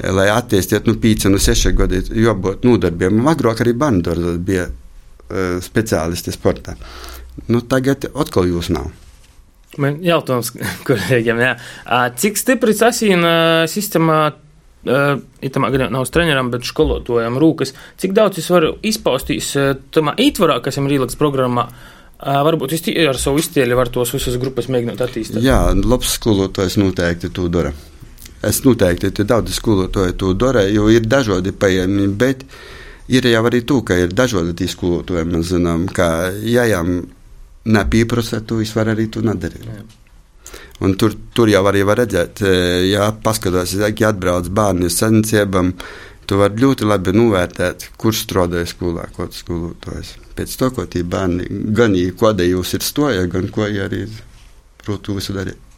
Lai 0.00 0.28
attīstītu 0.32 0.92
nu, 0.92 0.96
5, 1.02 1.28
no 1.32 1.40
6 1.42 1.74
gadi, 1.76 2.02
jābūt 2.24 2.64
nodarbiem. 2.64 3.20
Agrāk 3.28 3.64
arī 3.64 3.74
bērnu 3.76 4.36
bija 4.44 4.68
uh, 4.70 5.58
speciālisti 5.64 6.34
sportā. 6.34 6.76
Nu, 7.48 7.60
tagad 7.60 8.08
atkal 8.10 8.48
jūs 8.50 8.70
nav. 8.74 8.90
Man 9.80 10.00
jautājums 10.02 10.52
kolēģiem, 10.88 11.42
jā. 11.44 11.56
Cik 12.20 12.40
stipri 12.40 12.74
asīna 12.74 13.34
sistēmā 13.70 14.20
itamā 14.80 15.68
gadījumā 15.68 15.92
nav 15.92 16.08
treneram, 16.08 16.50
bet 16.52 16.64
skolotājam 16.64 17.36
rūkas. 17.40 17.74
Cik 18.00 18.14
daudz 18.16 18.40
es 18.40 18.48
varu 18.50 18.74
izpaustīs 18.86 19.52
tamā 19.92 20.16
ītvarā, 20.16 20.60
kas 20.64 20.80
ir 20.80 20.96
ielikts 20.96 21.20
programmā? 21.20 21.68
Varbūt 22.20 22.74
ar 23.08 23.16
savu 23.20 23.40
iztēli 23.40 23.76
varu 23.76 23.92
tos 23.94 24.12
visas 24.12 24.36
grupas 24.40 24.68
mēģināt 24.68 25.00
attīstīt. 25.04 25.40
Jā, 25.44 25.72
labs 25.72 26.16
skolotājs 26.18 26.76
noteikti 26.80 27.32
to 27.32 27.48
dara. 27.52 27.72
Es 28.46 28.62
noteikti 28.64 29.10
te 29.12 29.26
daudz 29.28 29.52
skolotāju 29.58 30.16
to 30.16 30.32
dara, 30.38 30.64
jo 30.72 30.88
ir 30.88 31.04
dažādi 31.04 31.52
pieejami, 31.52 32.06
bet 32.16 32.46
ir 33.12 33.26
jau 33.28 33.42
arī 33.44 33.60
to, 33.68 33.82
ka 33.84 33.98
ir 34.00 34.14
dažādi 34.16 34.54
tie 34.56 34.68
skolotāji. 34.70 35.28
Mēs 35.28 35.52
zinām, 35.52 35.84
ka 35.92 36.30
ja 36.48 36.64
jām 36.70 37.02
nepieprasa, 37.68 38.40
to 38.40 38.62
es 38.64 38.72
varu 38.76 38.94
arī 38.94 39.10
to 39.12 39.20
nedarīt. 39.26 39.66
Jā. 39.68 39.82
Un 40.80 40.96
tur, 40.96 41.12
tur 41.36 41.50
jau 41.52 41.60
arī 41.68 41.82
var 41.84 42.00
redzēt, 42.00 42.40
e, 42.40 42.54
ja 42.88 43.10
paskatās, 43.12 43.76
ja 43.76 43.90
atbrauc 44.08 44.48
bērni 44.48 44.88
uz 44.88 44.96
sensībām, 44.96 45.74
tu 46.24 46.38
vari 46.40 46.62
ļoti 46.62 46.88
labi 46.88 47.12
novērtēt, 47.12 47.90
kurš 48.00 48.24
strādāja 48.24 48.70
skolā, 48.70 49.04
kāds 49.16 49.42
skolotājs. 49.44 50.14
Pēc 50.38 50.56
to, 50.56 50.70
ko 50.72 50.86
tie 50.88 51.04
bērni 51.04 51.50
gan 51.76 51.96
kāda 52.16 52.46
jūs 52.48 52.72
ir 52.78 52.86
stoja, 52.86 53.26
gan 53.28 53.50
ko 53.52 53.68
arī 53.68 54.06
prot 54.80 55.12
visu 55.12 55.36
darīt. 55.36 55.69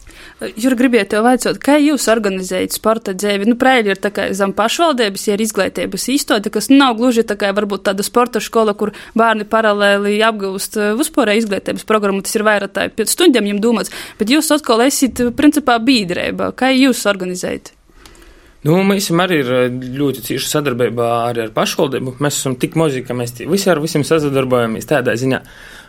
Jur, 0.59 0.75
gribiet 0.79 1.11
tev 1.13 1.25
vaicot, 1.27 1.59
kā 1.63 1.77
jūs 1.79 2.09
organizējat 2.11 2.75
sporta 2.75 3.15
dzīvi? 3.17 3.47
Nu, 3.51 3.57
prēļi 3.61 3.93
ir 3.93 4.01
tā 4.03 4.11
kā 4.15 4.29
zem 4.37 4.55
pašvaldības, 4.57 5.27
ja 5.29 5.37
ir 5.37 5.45
izglītības 5.45 6.09
īstota, 6.15 6.53
kas 6.53 6.71
nav 6.73 6.97
gluži 6.99 7.25
tā 7.29 7.37
kā 7.41 7.53
varbūt 7.55 7.85
tāda 7.89 8.07
sporta 8.07 8.43
skola, 8.43 8.75
kur 8.79 8.95
bērni 9.19 9.47
paralēli 9.49 10.17
apgūst 10.27 10.79
uh, 10.81 10.89
vispārēju 10.99 11.45
izglītības 11.45 11.87
programmu, 11.89 12.25
tas 12.25 12.35
ir 12.39 12.47
vairāk 12.49 12.75
tā 12.75 12.89
pēc 12.93 13.13
stundām 13.13 13.51
jums 13.51 13.63
domāts, 13.65 13.95
bet 14.19 14.33
jūs 14.33 14.51
atkal 14.55 14.83
esat 14.87 15.23
principā 15.39 15.79
bīdrēba. 15.83 16.53
Kā 16.59 16.73
jūs 16.75 17.05
organizējat? 17.11 17.75
Nu, 18.63 18.77
mēs 18.87 19.11
arī 19.11 19.43
ir 19.43 19.53
uh, 19.53 19.69
ļoti 19.99 20.25
cieši 20.31 20.51
sadarbībā 20.57 21.13
ar 21.29 21.45
pašvaldību. 21.55 22.17
Mēs 22.23 22.41
esam 22.41 22.59
tik 22.63 22.79
mazi, 22.79 23.03
ka 23.07 23.15
mēs 23.19 23.35
visi 23.43 23.71
ar 23.71 23.83
visiem 23.83 24.07
sadarbojamies 24.07 24.91
tādā 24.91 25.17
ziņā. 25.19 25.43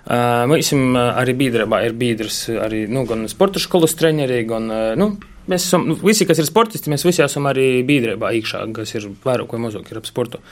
Mēs 0.03 0.73
arī 0.75 1.35
biedrībā 1.39 1.79
ir 1.85 1.93
biedrs 1.95 2.45
arī 2.51 2.83
nu, 2.91 3.05
gan 3.07 3.23
sporta 3.31 3.61
skolas 3.63 3.95
treneri, 3.95 4.41
gan 4.47 4.67
nu, 4.99 5.09
mēs 5.47 5.67
esam 5.69 5.87
nu, 5.87 5.95
visi, 6.01 6.27
kas 6.27 6.41
ir 6.43 6.49
sportisti, 6.49 6.91
mēs 6.91 7.05
visi 7.07 7.23
esam 7.23 7.47
arī 7.47 7.85
biedrībā 7.87 8.33
iekšā, 8.35 8.65
kas 8.75 8.95
ir 8.97 9.07
vairāk 9.23 9.55
vai 9.55 9.61
mazāk 9.63 9.91
ir 9.91 10.01
ap 10.01 10.09
sportu. 10.09 10.43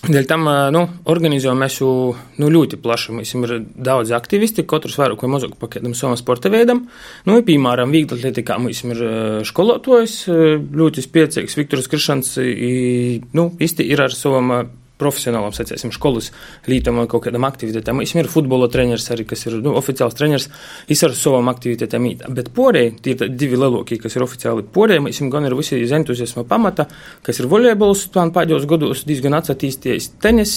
Dēļ 0.00 0.24
tam 0.24 0.46
nu, 0.72 0.80
organizējam 1.12 1.58
mēs 1.60 1.74
jau 1.82 1.90
nu, 2.40 2.48
ļoti 2.48 2.78
plaši. 2.80 3.12
Mums 3.18 3.32
ir 3.36 3.50
daudz 3.76 4.14
aktivisti, 4.16 4.64
katrs 4.68 4.96
vairāk 4.96 5.20
vai 5.20 5.28
mazāk 5.34 5.58
pakētam 5.60 5.92
savam 5.96 6.16
sporta 6.16 6.48
veidam. 6.52 6.86
Nu, 7.28 7.36
piemēram, 7.44 7.92
viegli 7.92 8.16
atletikā 8.16 8.56
mums 8.60 8.80
ir 8.80 9.02
skolotājs, 9.48 10.22
ļoti 10.80 11.04
spēcīgs 11.04 11.58
Viktors 11.60 11.90
Krišans, 11.92 12.32
nu, 13.36 13.46
īsti 13.60 13.88
ir 13.92 14.04
ar 14.06 14.16
savam 14.16 14.54
profesionālam, 15.00 15.54
sacēsim, 15.56 15.92
skolas 15.96 16.30
lītam 16.68 17.00
vai 17.00 17.06
kaut 17.10 17.24
kādam 17.26 17.46
aktivitātēm. 17.48 18.02
Es 18.04 18.14
ir 18.14 18.28
futbola 18.30 18.68
treneris 18.72 19.08
arī, 19.14 19.26
kas 19.28 19.46
ir 19.48 19.58
nu, 19.64 19.74
oficiāls 19.80 20.16
treneris, 20.18 20.48
es 20.90 21.02
ar 21.06 21.16
savām 21.16 21.50
aktivitātēm 21.52 22.08
īt. 22.12 22.24
Bet 22.36 22.52
porēji, 22.56 22.94
tie 23.04 23.16
ir 23.16 23.34
divi 23.40 23.58
lielākie, 23.60 23.98
kas 24.02 24.16
ir 24.16 24.26
oficiāli 24.26 24.66
porēji, 24.76 25.04
mēs 25.08 25.22
gan 25.32 25.48
ir 25.48 25.56
visi 25.58 25.80
iz 25.80 25.94
entuziasma 25.96 26.44
pamata, 26.48 26.86
kas 27.26 27.40
ir 27.40 27.50
volejbols, 27.50 28.06
man 28.16 28.34
pēdējos 28.36 28.68
gados 28.70 29.04
diezgan 29.08 29.40
atsatīsties 29.40 30.14
tenis. 30.22 30.56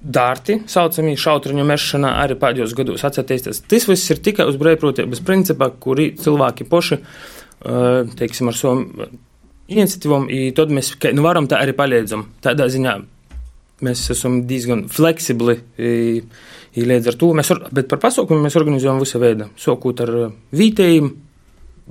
Dārti, 0.00 0.62
saucamie 0.64 1.12
šautriņu 1.20 1.64
mešana, 1.68 2.14
arī 2.22 2.38
pēdējos 2.40 2.72
gados 2.78 3.02
atcerēties. 3.04 3.66
Tas 3.68 3.84
viss 3.84 4.08
ir 4.14 4.22
tikai 4.24 4.46
uz 4.48 4.56
brīvprātības 4.56 5.20
principā, 5.26 5.68
kuri 5.76 6.06
cilvēki 6.16 6.64
poši, 6.70 6.96
teiksim, 8.16 8.48
ar 8.48 8.56
savu 8.56 9.10
iniciatīvām, 9.70 10.28
tad 10.56 10.74
mēs 10.74 10.92
nu, 11.14 11.24
varam 11.24 11.48
tā 11.50 11.60
arī 11.62 11.74
palīdzam. 11.78 12.26
Tādā 12.44 12.66
ziņā 12.72 12.96
mēs 13.86 14.04
esam 14.12 14.42
diezgan 14.48 14.86
fleksibli. 14.92 15.56
Līdz 16.76 17.10
ar 17.10 17.18
to 17.18 17.32
mēs, 17.34 17.50
bet 17.74 17.88
par 17.90 18.02
pasaukumiem 18.02 18.46
mēs 18.46 18.58
organizējam 18.60 19.00
visu 19.02 19.20
veidu. 19.22 19.48
Sākot 19.58 20.02
ar 20.04 20.12
vietējiem, 20.54 21.10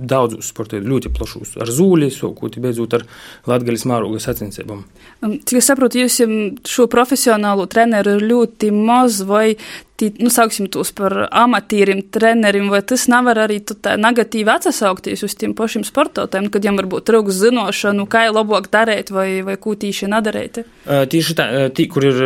daudzus 0.00 0.50
sportiem, 0.50 0.86
ļoti 0.88 1.12
plašus, 1.14 1.54
ar 1.60 1.70
zūli, 1.72 2.10
sākot 2.14 2.56
beidzot 2.62 2.96
ar 2.98 3.04
latgaļas 3.50 3.86
mārogas 3.90 4.26
sacensībām. 4.28 4.82
Um, 5.20 5.36
cik 5.44 5.60
es 5.60 5.68
saprotu, 5.70 6.00
jūs 6.02 6.20
šo 6.68 6.88
profesionālo 6.90 7.66
treneru 7.70 8.16
ir 8.16 8.26
ļoti 8.30 8.70
maz, 8.74 9.20
vai, 9.28 9.56
tī, 10.00 10.10
nu, 10.22 10.30
sauksim 10.32 10.70
tos 10.72 10.92
par 10.96 11.16
amatīrim 11.26 12.02
trenerim, 12.12 12.70
vai 12.72 12.82
tas 12.86 13.06
nevar 13.12 13.42
arī 13.44 13.60
tā 13.68 13.96
negatīvi 14.00 14.54
atsasaukties 14.54 15.26
uz 15.26 15.36
tiem 15.38 15.54
pašiem 15.58 15.84
sportotājiem, 15.88 16.48
kad 16.52 16.64
jiem 16.64 16.80
varbūt 16.80 17.08
trūks 17.10 17.42
zinošanu, 17.42 18.08
kā 18.10 18.26
ir 18.28 18.34
labāk 18.36 18.70
darīt, 18.72 19.12
vai, 19.14 19.28
vai 19.46 19.58
ko 19.60 19.76
tīši 19.76 20.10
nedarīt? 20.14 20.62
Uh, 20.86 21.04
tieši 21.10 21.38
tā, 21.38 21.50
tī, 21.76 21.90
kur 21.92 22.08
ir 22.08 22.24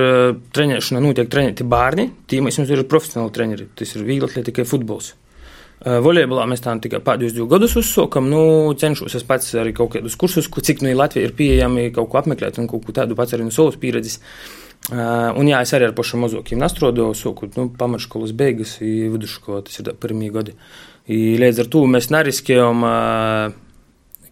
trenēšana, 0.54 1.02
notiek 1.04 1.30
trenēti 1.32 1.66
bērni, 1.66 2.10
tī 2.30 2.44
mēs 2.44 2.60
mums 2.60 2.72
ir 2.72 2.86
profesionāli 2.88 3.34
treneri, 3.34 3.68
tas 3.74 3.96
ir 3.96 4.06
viegli 4.06 4.46
tikai 4.46 4.66
futbols. 4.68 5.14
Volejbolā 5.84 6.46
mēs 6.48 6.62
tam 6.64 6.78
tikai 6.80 7.02
pēdējos 7.04 7.34
divus 7.36 7.50
gadus 7.50 7.74
uzsākam. 7.76 8.28
Nu, 8.32 8.72
cenšos 8.80 9.18
es 9.18 9.26
pats 9.28 9.50
arī 9.60 9.74
kaut 9.76 9.92
kādus 9.92 10.16
kursus, 10.16 10.48
cik 10.48 10.84
nu 10.84 10.94
Latvijā 10.96 11.28
ir 11.28 11.34
pieejami 11.36 11.90
kaut 11.92 12.08
ko 12.12 12.20
apmeklēt 12.22 12.60
un 12.62 12.68
kaut 12.70 12.86
ko 12.86 12.94
tādu 12.96 13.16
pats 13.18 13.36
arī 13.36 13.44
no 13.44 13.52
savas 13.52 13.76
pieredzes. 13.80 14.20
Uh, 14.92 15.32
un 15.40 15.48
jā, 15.48 15.62
es 15.64 15.72
arī 15.72 15.88
ar 15.88 15.94
pašiem 15.96 16.20
mazākiem 16.24 16.60
strādāju, 16.68 17.16
sākot 17.16 17.54
nu, 17.56 17.70
pamatškolas 17.80 18.34
beigas, 18.36 18.74
vidusskolā 18.80 19.62
tas 19.64 19.80
ir 19.80 19.88
pirmie 20.00 20.28
gadi. 20.32 20.52
I, 21.08 21.36
līdz 21.40 21.62
ar 21.64 21.70
to 21.72 21.84
mēs 21.88 22.10
neriskējam 22.12 22.84
uh, 22.84 23.54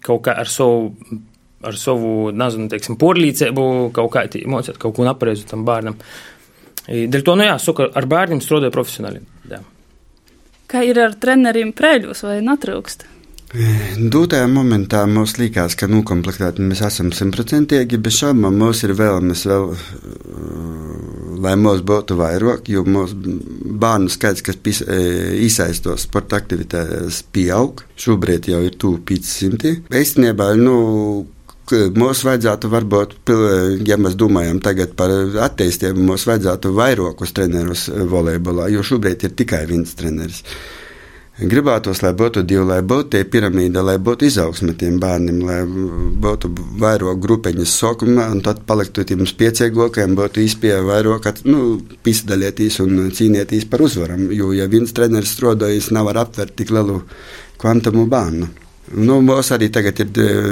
kaut 0.04 0.24
kā 0.26 0.36
ar 0.36 0.50
savu, 0.52 0.92
ar 1.64 1.78
savu 1.80 2.30
nezinu, 2.36 2.68
teiksim, 2.72 2.98
porlīcību, 3.00 3.66
kaut 3.96 4.12
kā 4.12 4.26
mācīt 4.52 4.80
kaut 4.80 4.96
ko 4.96 5.08
nepareizu 5.08 5.48
tam 5.48 5.64
bērnam. 5.68 5.96
I, 6.88 7.06
dēļ 7.08 7.24
to, 7.24 7.36
nu 7.38 7.48
jā, 7.48 7.56
saku, 7.62 7.88
ar 7.88 8.08
bērniem 8.12 8.44
strādāju 8.44 8.76
profesionāli. 8.76 9.24
Jā. 9.48 9.62
Kā 10.72 10.80
ir 10.88 10.96
ar 11.02 11.12
treneriem 11.20 11.74
prēļos 11.76 12.24
vai 12.24 12.38
natrūkst? 12.44 13.04
Dūtajā 13.52 14.46
momentā 14.48 15.02
mums 15.04 15.34
likās, 15.36 15.74
ka 15.76 15.84
nokomplektēti 15.90 16.64
mēs 16.64 16.80
esam 16.86 17.10
simtprocentīgi, 17.12 17.98
bet 18.00 18.14
šaubām 18.16 18.56
mums 18.62 18.80
ir 18.86 18.94
vēlamies 18.96 19.42
vēl, 19.50 19.66
lai 21.44 21.52
mums 21.60 21.82
būtu 21.84 22.16
vairāk, 22.16 22.70
jo 22.72 22.86
mūsu 22.88 23.36
bērnu 23.82 24.08
skaits, 24.14 24.40
kas 24.46 24.56
iesaistos 24.80 26.06
sporta 26.08 26.40
aktivitātēs, 26.40 27.20
pieaug. 27.36 27.84
Šobrīd 28.00 28.48
jau 28.54 28.62
ir 28.64 28.80
tuvu 28.80 29.02
500. 29.12 29.74
Īstenībā, 30.00 30.54
nu, 30.56 30.78
mums 31.96 32.22
vajadzētu, 32.26 32.68
varbūt, 32.72 33.16
ja 33.88 33.98
mēs 34.00 34.18
domājam 34.20 34.60
par 34.62 35.14
attīstību, 35.48 36.04
mums 36.10 36.26
vajadzētu 36.28 36.72
vairākus 36.76 37.34
trenerus 37.36 37.88
volejbolā, 37.88 38.68
jo 38.72 38.84
šobrīd 38.86 39.26
ir 39.26 39.36
tikai 39.42 39.64
viens 39.70 39.94
treneris. 39.98 40.44
Gribētos, 41.32 42.02
lai 42.04 42.10
būtu 42.12 42.42
divi, 42.44 42.62
lai 42.68 42.82
būtu 42.84 43.14
tie 43.14 43.22
piramīda, 43.24 43.80
lai 43.82 43.96
būtu 43.96 44.26
izaugsme 44.28 44.74
tiem 44.78 44.98
bērniem, 45.00 45.38
lai 45.48 45.62
būtu 46.22 46.50
vairāk 46.82 47.22
grupiņas 47.24 47.76
sākumā, 47.80 48.26
un 48.34 48.42
tad 48.44 48.60
paliktu 48.68 49.06
tiem 49.08 49.24
spiecīgākiem, 49.26 50.12
būtu 50.18 50.44
izpēja 50.44 50.82
vairāk, 50.84 51.30
nu, 51.48 51.80
pisadalīties 52.04 52.78
un 52.84 53.08
cīnīties 53.16 53.64
par 53.72 53.86
uzvaram. 53.88 54.28
Jo, 54.30 54.52
ja 54.52 54.68
viens 54.68 54.92
treneris 54.92 55.32
strādājas, 55.32 55.88
nevar 55.96 56.20
aptvert 56.20 56.52
tik 56.60 56.70
lielu 56.70 57.00
kvantumu 57.62 58.04
bērnu. 58.12 58.52
Nu, 58.90 59.20
mums 59.22 59.52
arī 59.54 59.68
tagad 59.70 60.00
ir 60.02 60.08
eh, 60.18 60.46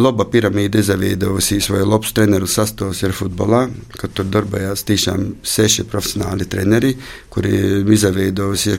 laba 0.00 0.24
piramīda 0.32 0.80
izveidojusies, 0.80 1.68
vai 1.68 1.82
labs 1.84 2.14
treneru 2.16 2.48
sastāvs 2.48 3.02
ir 3.04 3.12
futbolā, 3.12 3.66
kad 4.00 4.14
tur 4.16 4.26
darbojās 4.32 4.86
tiešām 4.88 5.26
seši 5.44 5.84
profesionāli 5.92 6.48
treneri, 6.48 6.94
kuri 7.30 7.84
izveidojusi, 7.84 8.78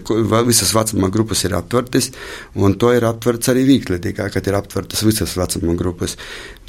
visas 0.50 0.74
vecuma 0.74 1.12
grupas 1.14 1.46
ir 1.46 1.54
aptvertas, 1.56 2.10
un 2.58 2.76
to 2.82 2.96
ir 2.98 3.06
aptverts 3.06 3.54
arī 3.54 3.68
vīkledīgā, 3.70 4.28
kad 4.34 4.50
ir 4.50 4.58
aptvertas 4.58 5.06
visas 5.06 5.38
vecuma 5.38 5.78
grupas. 5.78 6.18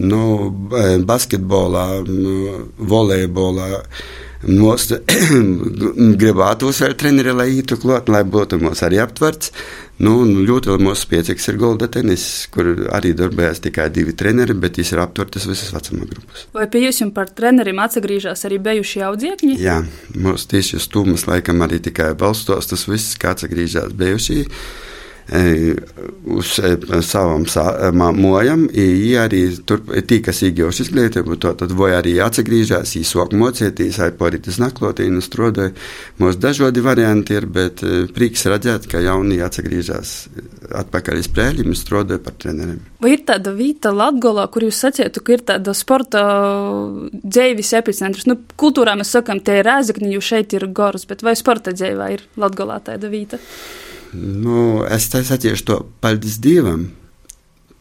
Nu, 0.04 0.52
eh, 0.76 1.00
basketbolā, 1.08 1.88
volejbolā. 2.76 3.72
Mums 4.44 4.90
gribētos 6.20 6.82
vēl 6.84 6.94
treneri, 7.00 7.32
lai 7.32 7.48
ītu 7.56 7.78
klāt, 7.80 8.10
lai 8.12 8.22
būtu 8.28 8.58
mums 8.60 8.82
arī 8.84 9.00
aptverts. 9.00 9.52
Nu, 9.96 10.18
ļoti 10.28 10.74
mūsu 10.84 11.06
spēcīgs 11.06 11.48
ir 11.48 11.56
Golda 11.60 11.88
tenis, 11.88 12.26
kur 12.52 12.68
arī 12.92 13.14
darbojās 13.16 13.62
tikai 13.64 13.86
divi 13.94 14.12
treneri, 14.12 14.52
bet 14.60 14.76
viņš 14.76 14.90
ir 14.92 15.00
aptvertas 15.00 15.46
visas 15.48 15.72
vecuma 15.72 16.04
grupas. 16.10 16.44
Vai 16.52 16.66
pie 16.68 16.82
jums 16.84 17.00
par 17.16 17.32
treneriem 17.32 17.80
atgriežas 17.80 18.44
arī 18.44 18.60
bijušie 18.66 19.06
audziekņi? 19.08 19.56
Jā, 19.62 19.78
mums 20.20 20.44
tieši 20.52 20.76
uz 20.82 20.90
tūmas 20.92 21.24
laikam 21.30 21.64
arī 21.64 21.80
tikai 21.88 22.12
balstos 22.18 22.68
tas 22.68 22.84
viss, 22.90 23.16
kāds 23.20 23.48
atgriežas 23.48 23.96
bijušie 23.96 24.44
uz 25.26 26.52
savam 27.02 27.42
mājām, 28.16 28.66
arī 29.18 29.40
tur 29.66 29.82
tie, 30.06 30.20
kas 30.22 30.42
iegūst 30.46 30.84
izglītību, 30.84 31.38
tad 31.42 31.72
vai 31.74 31.92
arī 31.96 32.16
atgriežas, 32.22 32.94
īsāk 33.00 33.34
mocīties, 33.34 33.98
vai 34.02 34.12
porītas 34.14 34.60
naklotīnu 34.62 35.22
strādāja. 35.24 35.74
Mums 36.22 36.38
dažādi 36.38 36.84
varianti 36.84 37.34
ir, 37.34 37.48
bet 37.50 37.82
prieks 38.14 38.46
redzēt, 38.46 38.86
ka 38.90 39.02
jaunie 39.02 39.40
atgriežas 39.42 40.28
atpakaļ 40.66 41.22
uz 41.22 41.30
prēļiem 41.34 41.74
strādāja 41.78 42.22
par 42.22 42.36
treneriem. 42.42 42.78
Vai 43.02 43.16
ir 43.16 43.24
tāda 43.26 43.52
vieta 43.54 43.90
Latgolā, 43.94 44.46
kur 44.50 44.66
jūs 44.66 44.78
sacījāt, 44.82 45.18
ka 45.22 45.34
ir 45.34 45.42
tāda 45.46 45.74
sporta 45.76 46.22
dzēvis 47.12 47.74
epicentrs? 47.80 48.26
Nu, 48.30 48.38
kultūrā 48.58 48.94
mēs 48.98 49.10
sakam, 49.14 49.42
tie 49.42 49.60
ir 49.60 49.68
rēzakņi, 49.68 50.14
jo 50.14 50.22
šeit 50.22 50.54
ir 50.56 50.68
goras, 50.74 51.06
bet 51.10 51.26
vai 51.26 51.34
sporta 51.38 51.74
dzēvā 51.74 52.12
ir 52.14 52.24
Latgolā 52.38 52.78
tāda 52.86 53.10
vieta? 53.12 53.42
Nu, 54.14 54.84
es 54.90 55.08
teiktu, 55.12 55.56
to 55.66 55.80
paldies 56.00 56.38
Dievam, 56.42 56.90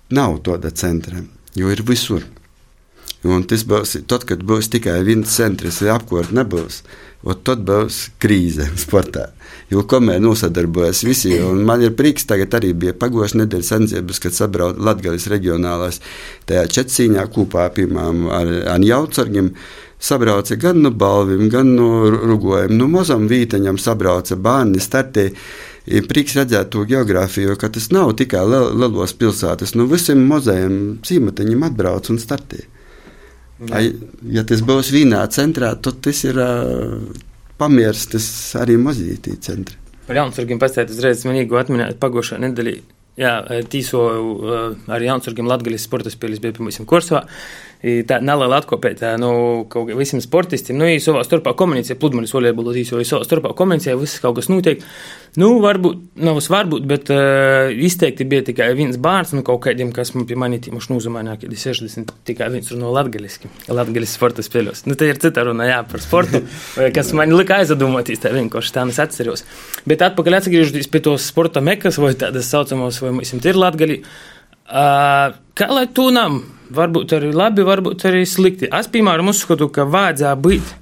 nav 0.10 0.40
tāda 0.46 0.72
centra, 0.74 1.22
jo 1.56 1.70
ir 1.72 1.84
visur. 1.86 2.26
Un 3.26 3.42
tas 3.50 3.64
būs 3.66 3.96
tad, 4.06 4.28
kad 4.30 4.44
būs 4.46 4.70
tikai 4.70 5.00
viens 5.06 5.32
centrs, 5.34 5.82
vai 5.82 5.96
apkārt 5.96 6.34
nebūs. 6.36 6.84
Tad 7.26 7.64
būs 7.66 8.02
krīze 8.22 8.68
sportā. 8.84 9.32
Jo 9.74 9.82
kamēr 9.90 10.20
nosadarbojas 10.22 11.02
visi, 11.08 11.32
un 11.42 11.64
man 11.66 11.82
ir 11.82 11.96
prieks, 11.98 12.28
tagad 12.30 12.54
arī 12.54 12.76
bija 12.78 12.94
pagājušā 13.02 13.40
nedēļas 13.42 13.72
sensības, 13.74 14.22
kad 14.22 14.36
sabrauc 14.38 14.78
Latvijas 14.78 15.26
reģionālās 15.32 16.04
tajā 16.46 16.68
četcīņā 16.78 17.26
kopā, 17.34 17.72
piemēram, 17.74 18.28
ar, 18.30 18.52
ar 18.76 18.86
jaucargiem. 18.86 19.56
Sabrauca 20.06 20.58
gan 20.62 20.84
no 20.84 20.92
balviem, 20.94 21.48
gan 21.50 21.72
no 21.74 22.12
rugojiem, 22.12 22.76
no 22.78 22.86
mazam 22.92 23.26
vīteņam 23.32 23.80
sabrauca 23.82 24.36
bērni 24.38 24.84
startē 24.84 25.32
ir 25.86 26.08
prieks 26.10 26.36
redzēt 26.38 26.72
to 26.74 26.86
geogrāfiju, 26.90 27.56
ka 27.60 27.70
tas 27.74 27.90
nav 27.94 28.16
tikai 28.20 28.44
lielos 28.50 29.14
pilsētas. 29.20 29.76
No 29.76 29.86
nu, 29.86 29.92
visiem 29.94 30.24
mazajiem 30.30 30.80
cīmatiņiem 31.06 31.68
atbrauc 31.70 32.10
un 32.14 32.22
startē. 32.22 32.66
Ai, 33.72 33.86
ja 34.36 34.44
tas 34.48 34.60
būs 34.66 34.92
vienā 34.92 35.22
centrā, 35.32 35.72
tad 35.80 36.02
tas 36.04 36.26
ir 36.28 36.40
uh, 36.42 36.98
pamieris, 37.62 38.10
tas 38.12 38.26
arī 38.60 38.76
mazītī 38.82 39.38
centri. 39.40 39.80
Par 40.06 40.20
Jaunsurgiem 40.20 40.60
pēc 40.62 40.84
uzreiz 40.90 41.24
manīgu 41.26 41.58
atminēt 41.62 42.02
pagošā 42.02 42.42
nedēļā. 42.44 42.76
Jā, 43.16 43.38
tīsoju 43.72 44.32
uh, 44.36 44.64
ar 44.92 45.04
Jaunsurgiem 45.06 45.48
Latgaļas 45.48 45.86
sporta 45.88 46.12
spēles 46.12 46.42
bija 46.44 46.58
pirmajam 46.58 46.84
kursā 46.90 47.22
tā 48.08 48.18
neliela 48.24 48.58
atkopēta 48.62 49.14
nu, 49.22 49.30
kaut 49.70 49.92
visiem 49.98 50.22
sportistiem. 50.24 50.78
Nu, 50.80 50.88
savā 51.04 51.22
starpā 51.26 51.54
komunicē, 51.58 51.98
pludmales 52.00 52.34
volejbolā 52.34 52.74
īsoja 52.82 53.06
savā 53.06 53.28
starpā 53.28 53.54
komunicē, 53.58 53.94
viss 54.00 54.22
kaut 54.24 54.40
kas 54.40 54.50
notiek. 54.50 54.82
Nu, 55.38 55.52
varbūt, 55.62 56.00
nav 56.24 56.40
varbūt, 56.40 56.86
bet 56.88 57.12
uh, 57.12 57.68
izteikti 57.70 58.26
bija 58.32 58.46
tikai 58.48 58.70
viens 58.78 58.98
bērns, 59.02 59.34
nu, 59.36 59.44
kaut 59.46 59.62
kādiem, 59.66 59.92
kas 59.96 60.14
man 60.16 60.28
pie 60.30 60.38
manī 60.40 60.62
tīmuši 60.64 60.94
nūzumānā, 60.94 61.36
kad 61.42 61.52
ir 61.52 61.60
60, 61.60 62.14
tikai 62.28 62.48
viens 62.54 62.72
runo 62.72 62.94
latgaliski, 62.96 63.52
latgalis 63.68 64.16
sporta 64.16 64.46
spēļos. 64.46 64.86
Nu, 64.88 64.96
te 64.96 65.10
ir 65.12 65.20
cita 65.22 65.44
runa, 65.46 65.68
jā, 65.68 65.82
par 65.92 66.04
sportu, 66.04 66.42
kas 66.96 67.12
man 67.18 67.36
lika 67.36 67.60
aizdomāties, 67.60 68.24
tā 68.24 68.32
vienkārši 68.34 68.78
tā 68.78 68.88
es 68.94 69.02
atceros. 69.04 69.44
Bet 69.84 70.06
atpakaļ 70.08 70.40
atgriežoties 70.40 70.88
pie 70.94 71.04
tos 71.04 71.28
sporta 71.28 71.62
mekas 71.62 72.00
vai 72.00 72.16
tādas 72.16 72.48
saucamos, 72.50 73.02
vai 73.04 73.12
mums 73.20 73.36
ir 73.36 73.60
latgali, 73.60 74.00
uh, 74.00 74.35
kā 74.66 75.72
lai 75.72 75.88
tūnam? 75.94 76.44
varbūt 76.74 77.14
arī 77.18 77.32
labi, 77.36 77.66
varbūt 77.66 78.08
arī 78.10 78.26
slikti. 78.30 78.70
Es, 78.74 78.90
piemēram, 78.92 79.30
uzskatu, 79.32 79.70
ka 79.74 79.86
vajadzētu 79.90 80.42
būt 80.46 80.74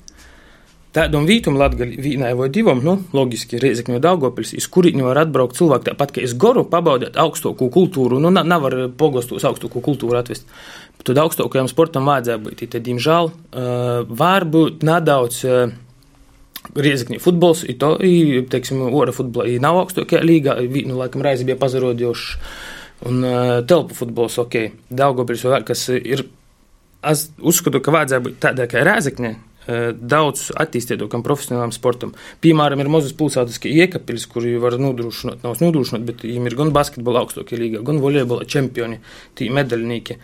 tādam 0.93 1.26
vītum 1.26 1.56
latgali 1.58 1.98
vienai 1.98 2.36
vai 2.38 2.52
divam, 2.54 2.84
nu, 2.86 3.00
loģiski, 3.17 3.58
Reizekņu 3.62 3.98
Daugopils, 4.04 4.52
iz 4.54 4.67
kurīņu 4.69 5.08
var 5.08 5.24
atbraukt 5.24 5.58
cilvēki 5.58 5.88
tāpat, 5.88 6.12
kā 6.13 6.22
es 6.22 6.36
goru 6.38 6.67
pabaudēt 6.69 7.17
augstāko 7.17 7.72
kultūru, 7.74 8.19
nu, 8.22 8.30
nevar 8.30 8.76
pogostos 8.98 9.46
augstāko 9.50 9.82
kultūru 9.82 10.19
atvest. 10.19 10.46
Tad 11.04 11.17
augstākajam 11.24 11.67
sportam 11.72 12.06
vajadzētu 12.08 12.46
būt, 12.46 12.62
tad, 12.76 12.86
diemžēl, 12.86 13.32
varbūt 14.22 14.86
nedaudz 14.86 15.41
Riezikņi 16.78 17.17
futbols, 17.19 17.65
i 17.67 17.74
to, 17.76 17.89
i, 18.00 18.43
teiksim, 18.48 18.86
ora 18.96 19.12
futbolā, 19.12 19.50
i 19.50 19.58
nav 19.60 19.82
augstākajā 19.82 20.22
līgā, 20.24 20.54
nu, 20.86 21.02
laikam, 21.02 21.26
reizi 21.26 21.50
bija 21.50 21.58
pazarodījuši 21.60 22.38
Un 23.10 23.24
uh, 23.28 23.60
telpu 23.68 23.96
futbols, 23.98 24.38
ok, 24.39 24.60
Daugopils 24.94 25.44
vēl, 25.44 25.66
kas 25.68 25.88
ir, 25.92 26.24
es 27.10 27.26
uzskatu, 27.44 27.82
ka 27.84 27.92
vajadzētu 27.92 28.26
būt 28.30 28.38
tādai 28.46 28.68
kā 28.72 28.84
Rēzekņai, 28.88 29.32
uh, 29.34 29.89
daudz 29.98 30.46
attīstītākam 30.63 31.26
profesionālam 31.26 31.74
sportam. 31.76 32.13
Piemēram, 32.44 32.80
ir 32.80 32.92
mazas 32.94 33.16
pilsētas, 33.20 33.60
kā 33.63 33.72
Iekapils, 33.72 34.28
kuri 34.32 34.56
var 34.62 34.78
nodrošināt, 34.80 35.44
nav 35.44 35.60
nodrošināt, 35.60 36.08
bet 36.08 36.24
viņiem 36.24 36.48
ir 36.48 36.58
gan 36.62 36.72
basketbola 36.76 37.26
augstākie 37.26 37.60
līgā, 37.60 37.84
gan 37.84 38.00
volejbola 38.04 38.48
čempioni, 38.48 39.02
tī 39.36 39.52
medaļnieki. 39.52 40.20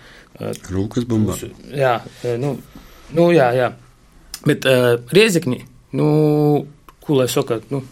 Rūkas 0.71 1.09
bumbā. 1.09 1.35
Jā, 1.75 1.97
nu, 2.39 2.55
nu, 3.11 3.29
jā, 3.35 3.51
jā. 3.59 3.73
Bet 4.45 4.63
uh, 4.71 4.93
Riezekņi, 5.11 5.63
nu, 5.99 6.11
ko 7.03 7.19
lai 7.19 7.27
saka, 7.27 7.59
nu, 7.73 7.83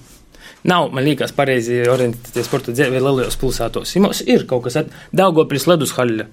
nav, 0.69 0.89
man 0.93 1.05
liekas, 1.07 1.33
pareizi 1.35 1.81
orientēties 1.89 2.47
sporta 2.47 2.73
dzīvē 2.75 2.99
lielajos 3.01 3.39
pilsētos. 3.41 3.95
Mums 4.03 4.23
ir 4.27 4.45
kaut 4.49 4.65
kas 4.67 4.79
tāds, 4.79 5.05
Daugopils 5.15 5.67
ledus 5.69 5.95
haļa. 5.97 6.27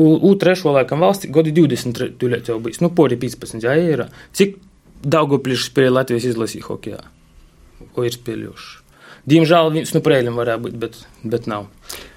U3 0.00 0.54
laikam 0.70 1.02
valsti 1.02 1.32
gadi 1.34 1.54
20 1.56 2.18
tūlēt 2.20 2.52
jau 2.52 2.60
bijis, 2.62 2.78
nu, 2.84 2.92
pori 2.94 3.18
15, 3.18 3.64
jā, 3.64 3.74
ir. 3.80 4.04
Cik 4.36 4.60
Daugopils 5.02 5.66
spēlēja 5.70 5.96
Latvijas 5.96 6.28
izlasī 6.30 6.60
hokejā? 6.62 7.00
Ko 7.96 8.06
ir 8.06 8.14
spēlējuši? 8.14 8.89
Diemžēl 9.30 9.74
viens 9.74 9.92
no 9.94 10.02
prēļiem 10.02 10.38
varētu 10.38 10.66
būt, 10.66 10.78
bet, 10.80 11.02
bet 11.22 11.50
nav. 11.50 11.68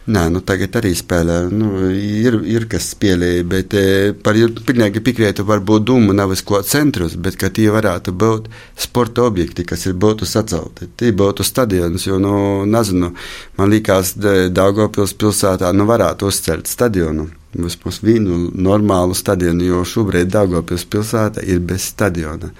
Nē, 0.03 0.25
nu 0.33 0.41
tagad 0.43 0.73
arī 0.75 0.89
spēlē. 0.99 1.35
Nu, 1.55 1.69
ir, 1.95 2.35
ir 2.49 2.65
kas 2.71 2.89
spēlēja, 2.91 3.43
bet 3.47 3.75
e, 3.79 4.11
par 4.25 4.35
pilnīgi 4.67 4.99
piekrītu, 5.03 5.45
varbūt 5.47 5.85
dūmu 5.87 6.15
nav 6.17 6.33
ko 6.43 6.59
centrus, 6.67 7.15
bet 7.15 7.37
ka 7.39 7.47
tie 7.47 7.69
varētu 7.71 8.11
būt 8.11 8.49
sporta 8.75 9.23
objekti, 9.23 9.63
kas 9.63 9.85
ir 9.87 9.95
būtu 9.95 10.27
sacelti. 10.27 10.89
Tie 10.99 11.13
būtu 11.15 11.45
stadions, 11.47 12.07
jo, 12.09 12.17
nu, 12.19 12.33
nezinu, 12.67 13.13
man 13.59 13.71
liekas, 13.71 14.17
Daugopils 14.51 15.15
pilsētā, 15.15 15.71
nu, 15.71 15.87
varētu 15.87 16.27
uzcelt 16.27 16.67
stadionu. 16.67 17.29
Vismaz 17.53 18.01
vienu 18.03 18.49
normālu 18.51 19.15
stadionu, 19.15 19.63
jo 19.69 19.85
šobrīd 19.87 20.33
Daugopils 20.33 20.83
pilsēta 20.83 21.45
ir 21.47 21.63
bez 21.63 21.87
stadiona. 21.93 22.51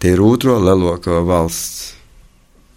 Tie 0.00 0.14
ir 0.14 0.24
otro 0.24 0.56
lielāko 0.62 1.20
valsts 1.28 1.95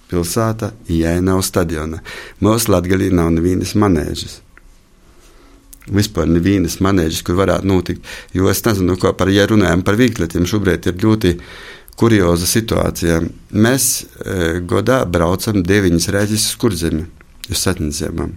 pilsēta, 0.09 0.73
ja 0.91 1.15
nav 1.23 1.43
stadiona. 1.45 2.01
Mūsu 2.43 2.73
Latvijā 2.73 3.11
nav 3.13 3.31
nevienas 3.35 3.75
manēžas. 3.79 4.39
Vispār 5.89 6.29
nevienas 6.29 6.77
manēžas, 6.85 7.23
kur 7.25 7.39
varētu 7.39 7.69
notikt. 7.69 8.09
Jo 8.35 8.49
es 8.51 8.61
nezinu, 8.65 8.97
ko 9.01 9.13
par, 9.17 9.31
ja 9.33 9.47
runājam 9.49 9.81
par 9.85 9.97
vīkletiem, 9.97 10.45
šobrīd 10.49 10.91
ir 10.91 10.99
ļoti 11.01 11.33
kurioza 11.99 12.47
situācija. 12.49 13.21
Mēs 13.51 13.87
e, 14.01 14.59
godā 14.69 15.01
braucam 15.09 15.63
deviņas 15.65 16.11
reizes 16.15 16.51
uz 16.51 16.59
kurzemi, 16.61 17.07
uz 17.49 17.63
satņzemām. 17.63 18.35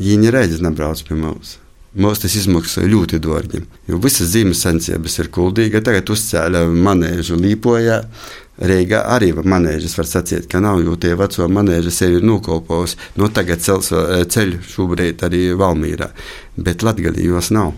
Viņi 0.00 0.30
reizes 0.32 0.62
nebrauc 0.64 1.02
pie 1.04 1.18
mums. 1.18 1.58
Mums 1.90 2.20
tas 2.22 2.36
izmaksā 2.38 2.84
ļoti 2.86 3.18
dārgi. 3.18 3.64
Jo 3.90 3.98
visas 3.98 4.30
zīmes 4.30 4.60
sensības 4.62 5.16
ir 5.18 5.30
kuldīga. 5.34 5.80
Tagad 5.82 6.12
uzcēla 6.14 6.62
manēžu 6.70 7.38
līpojā. 7.40 7.98
Reigā 8.60 9.00
arī 9.08 9.32
manēžas 9.34 9.96
var 9.98 10.06
sacīt, 10.06 10.46
ka 10.52 10.60
nav, 10.60 10.82
jo 10.84 10.94
tie 11.00 11.14
veco 11.18 11.48
manēži 11.48 11.90
sevi 11.96 12.20
ir 12.20 12.26
nokopos. 12.28 12.94
No 13.16 13.30
tagad 13.32 13.64
cels, 13.64 13.90
eh, 13.90 14.22
ceļu 14.22 14.60
šobrīd 14.68 15.24
arī 15.26 15.42
Valmīrā, 15.56 16.10
bet 16.56 16.84
Latgalī 16.86 17.24
jos 17.24 17.50
nav. 17.50 17.72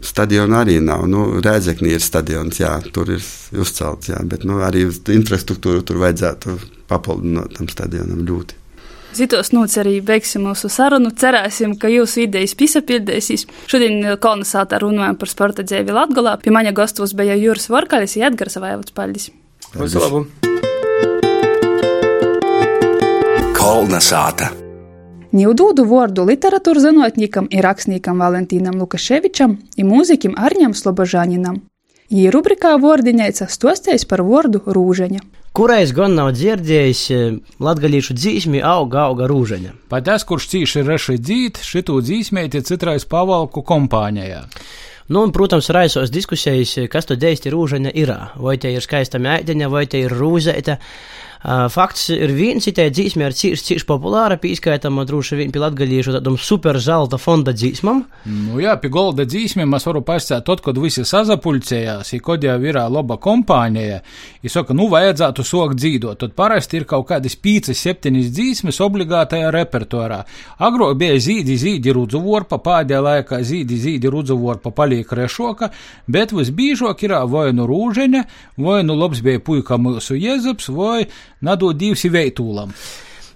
Stadiona 0.00 0.64
arī 0.64 0.80
nav. 0.80 1.06
Nu, 1.08 1.40
Rēzeknī 1.42 1.92
ir 1.92 2.00
stadions, 2.00 2.60
jā, 2.60 2.80
tur 2.92 3.10
ir 3.10 3.20
uzcelts, 3.52 4.08
jā, 4.08 4.20
bet 4.24 4.44
nu, 4.44 4.60
arī 4.64 4.86
infrastruktūru 4.88 5.84
tur 5.84 5.96
vajadzētu 5.96 6.58
papildināt 6.88 7.58
tam 7.58 7.68
stadionam 7.68 8.24
ļoti. 8.24 8.63
Zitos 9.14 9.52
nūts 9.54 9.76
arī 9.78 10.00
beigsim 10.02 10.42
mūsu 10.48 10.66
sarunu. 10.72 11.12
Cerēsim, 11.14 11.76
ka 11.78 11.86
jūsu 11.86 12.24
idejas 12.24 12.56
pisapildēsīs. 12.58 13.46
Šodien 13.70 14.16
kolonizātā 14.18 14.80
runājam 14.82 15.18
par 15.20 15.30
sporta 15.30 15.62
dzēvi 15.62 15.94
Latgolā. 15.94 16.32
Pie 16.42 16.50
maņa 16.54 16.72
gastos 16.74 17.14
bija 17.14 17.36
Jūras 17.38 17.70
Vorkaļs, 17.70 18.16
Jēdgars 18.18 18.58
Vaivots 18.58 18.96
Paļdis. 18.96 19.30
Visu 19.78 20.02
labu! 20.02 20.24
Kolnasāta! 23.54 24.50
Ņūdūdu 25.34 25.86
vārdu 25.90 26.26
literatūras 26.28 26.84
zinātniekam 26.88 27.46
ir 27.54 27.62
rakstniekam 27.66 28.18
Valentīnam 28.22 28.78
Lukaševičam 28.82 29.56
un 29.78 29.88
mūzikim 29.90 30.34
Arņam 30.38 30.74
Slobožāninam. 30.78 31.62
Jī 32.14 32.28
rubrikā 32.30 32.76
Vordiņaica 32.78 33.48
stostējis 33.50 34.04
par 34.06 34.20
vārdu 34.22 34.60
rūžaņa. 34.70 35.18
Kurais 35.54 35.90
gan 35.94 36.12
nav 36.14 36.28
dzirdējis 36.36 37.00
latgalīšu 37.58 38.14
dzīsmi 38.14 38.60
auga 38.62 39.08
auga 39.08 39.26
rūžaņa. 39.30 39.72
Pat 39.90 40.06
tas, 40.06 40.22
kurš 40.28 40.46
cīši 40.52 40.84
reši 40.86 41.16
dzīt, 41.18 41.58
šitų 41.66 41.96
dzīsmēti 42.06 42.62
citrais 42.70 43.06
pavalku 43.10 43.64
kompānijā. 43.66 44.44
Nu, 45.10 45.24
un, 45.24 45.34
protams, 45.34 45.72
raisos 45.74 46.14
diskusijas, 46.14 46.76
kas 46.92 47.10
tad 47.10 47.26
īsti 47.26 47.50
rūžaņa 47.50 47.94
ir. 47.98 48.14
Vai 48.38 48.54
te 48.62 48.70
ir 48.70 48.86
skaista 48.86 49.18
mēģiņa, 49.18 49.72
vai 49.74 49.84
te 49.90 50.06
ir 50.06 50.14
rūzēta. 50.14 50.78
Fakts 51.44 52.06
ir 52.08 52.30
viens, 52.32 52.64
itē 52.64 52.86
dzīsme 52.88 53.26
ir 53.28 53.34
cīši, 53.36 53.64
cīši 53.66 53.84
populāra, 53.84 54.38
pīskaitama 54.40 55.02
droši 55.04 55.36
vien 55.36 55.50
pie 55.52 55.60
latgalīšu 55.60 56.14
tādam 56.14 56.38
super 56.40 56.78
zelta 56.80 57.18
fonda 57.20 57.52
dzīsmam. 57.52 58.00
Nu 58.24 58.62
jā, 58.62 58.72
pie 58.80 58.88
golda 58.88 59.26
dzīsmēm 59.28 59.76
es 59.76 59.84
varu 59.84 60.00
pastāstīt, 60.06 60.46
tad, 60.48 60.62
kad 60.64 60.80
visi 60.80 61.04
sazapulcējās, 61.04 62.14
ja 62.14 62.24
kod 62.24 62.46
jau 62.48 62.56
ir 62.64 62.78
laba 62.88 63.18
kompānija, 63.20 63.98
ja 64.40 64.52
saka, 64.52 64.72
nu 64.72 64.86
vajadzētu 64.92 65.44
sokt 65.44 65.76
dzīdot, 65.82 66.22
tad 66.22 66.32
parasti 66.38 66.80
ir 66.80 66.86
kaut 66.88 67.10
kādas 67.10 67.36
pīcis, 67.36 67.82
septiņas 67.90 68.32
dzīsmes 68.32 68.80
obligātajā 68.86 69.52
repertuārā. 69.52 70.22
Agro 70.64 70.88
bija 70.96 71.20
zīdi, 71.20 71.58
zīdi 71.60 71.92
rudzu 71.92 72.22
vorpa, 72.24 72.56
pēdējā 72.64 73.02
laikā 73.04 73.42
zīdi, 73.44 73.82
zīdi 73.84 74.14
rudzu 74.16 74.38
vorpa 74.40 74.72
paliek 74.72 75.12
rešoka, 75.12 75.68
bet 76.08 76.32
visbīžok 76.32 77.04
ir 77.04 77.18
vai 77.28 77.50
nu 77.52 77.68
rūžeņa, 77.68 78.24
vai 78.64 78.80
nu 78.88 78.96
labs 78.96 79.20
bija 79.20 79.44
puika 79.44 79.76
mūsu 79.76 80.16
jezaps, 80.16 80.72
vai 80.72 81.04
nadod 81.44 81.78
divs 81.78 82.06
veitūlam. 82.10 82.72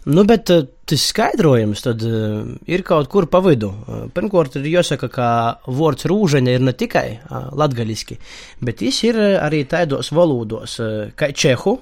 Nu, 0.09 0.23
bet 0.25 0.49
tas 0.89 1.03
skaidrojums 1.11 1.83
tad 1.85 2.05
uh, 2.07 2.47
ir 2.71 2.85
kaut 2.87 3.11
kur 3.13 3.27
pa 3.29 3.43
vidu. 3.45 3.69
Uh, 3.69 4.05
Pirmkārt, 4.15 4.57
ir 4.57 4.71
jāsaka, 4.79 5.11
ka 5.13 5.29
vārds 5.67 6.09
rūžaņa 6.09 6.55
ir 6.57 6.65
ne 6.65 6.73
tikai 6.73 7.09
latgaļiski, 7.29 8.17
bet 8.65 8.81
viņš 8.85 9.03
ir 9.11 9.21
arī 9.43 9.65
tādos 9.69 10.13
valodos, 10.17 10.79
kā 11.19 11.33
čehu. 11.37 11.77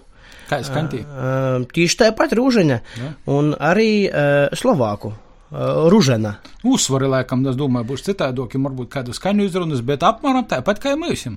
Kā 0.47 0.61
skantī? 0.67 1.03
Uh, 1.03 1.63
tieši 1.75 2.03
tāpat 2.05 2.35
rūžaņa 2.39 2.81
ja. 3.03 3.13
un 3.35 3.55
arī 3.59 4.07
uh, 4.07 4.51
slovāku. 4.55 5.13
Ružena. 5.51 6.37
Uzsvari, 6.67 7.07
laikam, 7.07 7.45
es 7.47 7.55
domāju, 7.59 7.87
būs 7.93 8.03
citādoki, 8.09 8.59
varbūt 8.59 8.91
kādu 8.91 9.15
skaņu 9.15 9.45
izrunas, 9.47 9.83
bet 9.87 10.03
apmēram 10.03 10.47
tāpat 10.51 10.81
kā 10.83 10.97
mēs. 10.99 11.29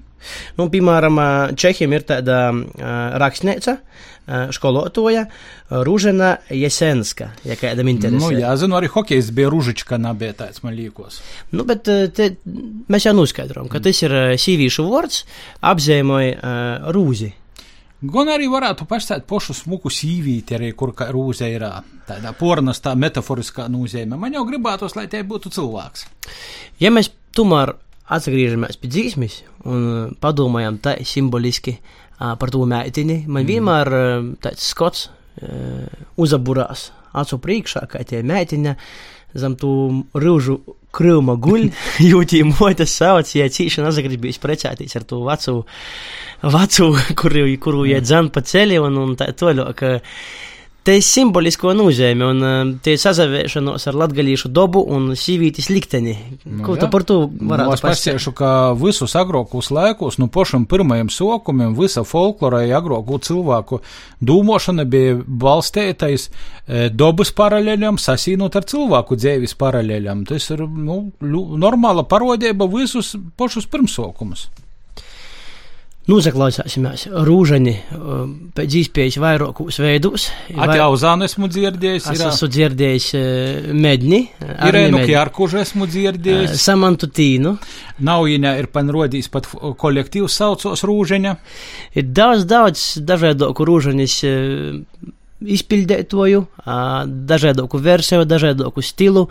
Nu, 0.58 0.66
piemēram, 0.74 1.20
Čehiem 1.60 1.94
ir 1.94 2.06
tāda 2.10 2.40
uh, 2.50 2.88
rakstnīca, 3.22 3.76
uh, 3.78 4.50
skolotoja 4.56 5.28
Ružena 5.86 6.32
Jesenska, 6.50 7.30
ja 7.46 7.58
kādam 7.60 7.92
interesē. 7.94 8.32
Nu, 8.34 8.34
jā, 8.34 8.56
zinu, 8.58 8.80
arī 8.80 8.90
hokejs 8.90 9.30
bija 9.38 9.52
Ružička, 9.54 10.02
nebija 10.02 10.34
tāds 10.42 10.66
man 10.66 10.74
līkos. 10.74 11.22
Nu, 11.54 11.68
bet 11.70 11.86
te, 11.86 12.32
mēs 12.90 13.06
jau 13.06 13.14
noskaidrojam, 13.14 13.70
ka 13.70 13.78
mm. 13.78 13.86
tas 13.86 14.02
ir 14.08 14.18
sīvīšu 14.42 14.90
vārds, 14.90 15.22
apzīmoja 15.70 16.34
uh, 16.40 16.90
rūzi. 16.98 17.36
Gan 18.00 18.30
arī 18.32 18.48
varētu 18.48 18.86
pastāstīt 18.88 19.26
pošu 19.28 19.54
smuku 19.58 19.92
sīvīti, 19.92 20.56
arī 20.56 20.72
kur 20.78 20.94
kā 20.96 21.10
rūze 21.12 21.50
ir 21.52 21.66
tādā 22.08 22.32
pornas, 22.38 22.80
tā 22.80 22.94
metaforiskā 22.96 23.68
nozīme. 23.72 24.16
Man 24.16 24.38
jau 24.38 24.46
gribētos, 24.48 24.96
lai 24.96 25.10
tie 25.12 25.26
būtu 25.28 25.52
cilvēks. 25.52 26.06
Ja 26.80 26.94
mēs 26.96 27.12
tomēr 27.36 27.74
atgriežamies 28.10 28.80
pie 28.80 28.92
dzīsmes 28.94 29.36
un 29.68 30.16
padomājam 30.24 30.80
tā 30.80 30.96
simboliski 31.04 31.76
par 32.20 32.52
to 32.56 32.64
mētini, 32.68 33.26
man 33.28 33.44
mm. 33.44 33.50
vienmēr 33.52 33.94
tāds 34.48 34.72
skots 34.72 35.10
uzaburās 36.20 36.90
acu 37.20 37.40
priekšā, 37.44 37.84
kā 37.92 38.04
tie 38.08 38.24
mētiņa 38.24 38.76
zem 39.40 39.56
tu 39.60 39.72
rūžu 40.16 40.58
krūma 40.96 41.38
guļ, 41.42 41.70
jūtī 42.12 42.44
motas 42.48 42.96
sauc, 43.00 43.32
ja 43.36 43.50
cīšana 43.52 43.94
azagribīs 43.94 44.42
precēties 44.42 44.98
ar 45.00 45.08
to 45.10 45.24
vecu 45.28 45.64
vecu, 46.42 46.94
kuru, 47.16 47.46
kuru 47.60 47.86
iet 47.90 48.08
zem 48.08 48.30
pa 48.34 48.44
ceļu 48.46 48.86
un, 48.88 49.02
un 49.04 49.16
tā 49.20 49.32
toļāk. 49.36 49.84
Te 50.90 50.96
ir 50.98 51.04
simbolisko 51.06 51.70
nozīme, 51.78 52.26
un 52.26 52.70
tie 52.82 52.96
ir 52.96 52.98
sazavēršanos 52.98 53.84
ar 53.92 53.98
latgalīšu 54.00 54.50
dobu 54.50 54.82
un 54.90 55.12
sīvītis 55.14 55.68
likteni. 55.70 56.16
Nu, 56.48 56.64
Ko 56.66 56.74
jā. 56.74 56.82
tu 56.82 56.88
par 56.90 57.04
to 57.06 57.18
varētu 57.30 57.70
nu, 57.70 57.76
es 57.76 57.84
pasiešu, 57.84 58.32
ka 58.34 58.54
visus 58.74 59.14
agrākos 59.20 59.70
laikos, 59.70 60.18
nu 60.18 60.26
pašam 60.34 60.66
pirmajam 60.72 61.12
sokumiem, 61.14 61.76
visa 61.78 62.02
folklorā 62.02 62.64
agrāku 62.80 63.20
cilvēku 63.22 63.84
dūmošana 64.26 64.88
bija 64.90 65.20
balstētais 65.44 66.26
e, 66.26 66.88
dobas 66.90 67.36
paralēļam, 67.38 68.02
sasīnot 68.02 68.58
ar 68.58 68.66
cilvēku 68.74 69.20
dzēvis 69.20 69.54
paralēļam. 69.62 70.26
Tas 70.32 70.50
ir, 70.56 70.66
nu, 70.66 71.04
normāla 71.22 72.08
parodība 72.10 72.66
visus 72.74 73.14
pašus 73.38 73.70
pirmsokumus. 73.70 74.48
Nozaklausāsimies 76.10 77.04
rūžani 77.28 77.74
um, 77.94 78.32
pēc 78.58 78.78
iespējas 78.80 79.20
vairākos 79.22 79.78
veidos. 79.84 80.30
Atjauzānu 80.56 81.28
esmu 81.28 81.50
dzirdējis. 81.52 82.08
Es 82.16 82.24
esmu 82.26 82.50
dzirdējis 82.50 83.10
uh, 83.20 83.70
medni. 83.78 84.24
Irēnu 84.42 85.04
Kjārkužu 85.06 85.62
esmu 85.62 85.90
dzirdējis. 85.92 86.56
Uh, 86.56 86.64
Samantu 86.64 87.12
Tīnu. 87.14 87.54
Naujiņā 88.10 88.56
ir 88.62 88.70
panrodījis 88.74 89.30
pat 89.34 89.52
kolektīvs 89.84 90.40
saucos 90.42 90.86
rūžaņa. 90.88 91.36
Ir 92.00 92.10
daudz, 92.16 92.48
daudz 92.50 92.88
dažādoku 93.06 93.68
rūžaņas 93.70 94.20
uh, 94.26 95.09
izpildētoju, 95.40 96.44
dažādoku 97.30 97.80
versiju, 97.82 98.26
dažādoku 98.28 98.84
stilu. 98.84 99.28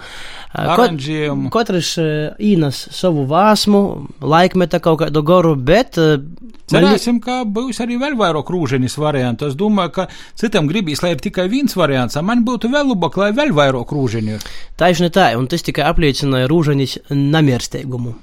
Aranžējumu. 0.56 1.50
Katrs 1.52 1.94
īnas 2.40 2.80
savu 2.96 3.26
vāsmu, 3.28 3.82
laikmeta 4.20 4.80
kaut 4.84 5.02
kādu 5.04 5.22
goru, 5.26 5.54
bet. 5.56 5.98
Cerēsim, 6.68 7.20
ka 7.24 7.42
būs 7.48 7.80
arī 7.80 7.96
vēl 8.00 8.16
vairāk 8.20 8.50
rūžanis 8.52 8.98
variantu. 9.00 9.48
Es 9.48 9.56
domāju, 9.56 9.94
ka 9.94 10.06
citam 10.36 10.68
gribīs, 10.68 11.00
lai 11.04 11.14
ir 11.14 11.22
tikai 11.24 11.48
viens 11.48 11.72
variants, 11.76 12.16
a 12.16 12.24
man 12.24 12.44
būtu 12.44 12.68
vēl 12.72 12.92
labāk, 12.92 13.16
lai 13.20 13.32
vēl 13.36 13.54
vairāk 13.56 13.96
rūžaņu 13.96 14.36
ir. 14.36 14.46
Taisni 14.76 15.08
tā, 15.14 15.30
un 15.40 15.48
tas 15.48 15.64
tikai 15.64 15.88
apliecināja 15.88 16.50
rūžanis 16.52 16.98
namierstīgumu. 17.08 18.16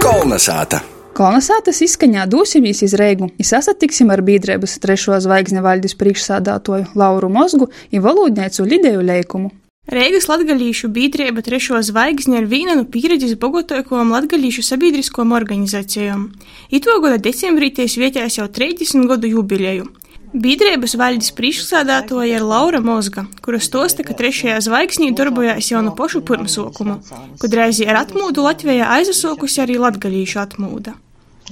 Kolnesāta! 0.00 0.95
Kolonizācijas 1.16 1.78
izskaņā 1.80 2.26
dosimies 2.28 2.82
iz 2.84 2.92
Reigu, 3.00 3.30
sasatiksim 3.40 4.10
ar 4.12 4.20
biedrības 4.20 4.74
trešo 4.82 5.16
zvaigznes 5.24 5.62
valdības 5.64 5.94
priekšsādātoju 5.96 6.90
Lauru 6.92 7.30
Mozgu 7.32 7.70
un 7.70 8.02
valodnieku 8.04 8.66
Lidēju 8.68 9.00
Leikumu. 9.00 9.48
Reigas 9.88 10.26
latgalīšu 10.28 10.90
biedrība 10.92 11.40
trešo 11.46 11.80
zvaigzni 11.88 12.36
ir 12.42 12.48
viena 12.50 12.74
no 12.76 12.84
pieredzes 12.84 13.32
bogotākajām 13.40 14.12
latgalīšu 14.12 14.64
sabiedriskajām 14.66 15.32
organizācijām. 15.38 16.26
Ito 16.68 16.98
gada 17.00 17.16
decembrī 17.28 17.70
ties 17.72 17.96
vietējās 17.96 18.36
jau 18.42 18.50
30 18.58 19.08
gadu 19.08 19.32
jubileju. 19.38 19.88
Biedrības 20.36 20.98
valdes 21.00 21.32
priekšsādātoja 21.38 22.42
ir 22.42 22.44
Laura 22.44 22.82
Mozga, 22.84 23.24
kura 23.40 23.62
stosta, 23.62 24.04
ka 24.04 24.12
trešajā 24.18 24.58
zvaigznī 24.68 25.14
darbojās 25.16 25.72
jau 25.72 25.80
no 25.86 25.96
pašu 25.96 26.20
pirmsokumu, 26.28 26.98
kad 27.40 27.56
reizi 27.56 27.88
ar 27.88 28.02
atmūdu 28.02 28.44
Latvijā 28.44 28.90
aizsaukusi 28.98 29.64
arī 29.64 29.80
latgalīšu 29.80 30.44
atmūda. 30.44 30.98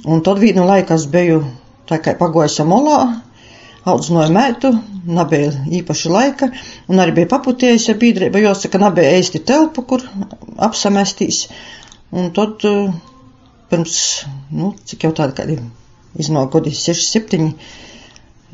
Un 0.05 0.21
tad 0.25 0.37
vienu 0.41 0.65
laiku 0.67 0.93
es 0.93 1.07
biju 1.09 1.39
tā 1.89 1.97
kā 2.03 2.13
pagojusi 2.19 2.65
molā, 2.69 2.99
audzināju 3.89 4.33
mētu, 4.33 4.71
nebija 5.05 5.51
īpaši 5.79 6.11
laika, 6.13 6.49
un 6.89 7.01
arī 7.01 7.15
bija 7.19 7.31
paputējusi 7.35 7.91
ar 7.93 7.99
biedrību, 8.01 8.41
jāsaka, 8.45 8.81
nebija 8.81 9.17
īsti 9.19 9.41
telpu, 9.49 9.85
kur 9.89 10.05
apsamestīs. 10.67 11.45
Un 12.13 12.29
tad 12.37 12.61
pirms, 13.71 13.97
nu, 14.53 14.73
cik 14.85 15.07
jau 15.07 15.13
tādi 15.17 15.37
kādi 15.37 15.57
iznāk 16.21 16.53
gadi, 16.53 16.73
6, 16.77 17.05
7, 17.17 17.49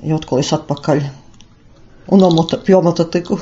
jau 0.07 0.19
atkal 0.19 0.43
es 0.43 0.51
atpakaļ 0.55 1.03
un 2.11 2.23
omota, 2.27 2.59
pjomota 2.63 3.05
tiku. 3.11 3.39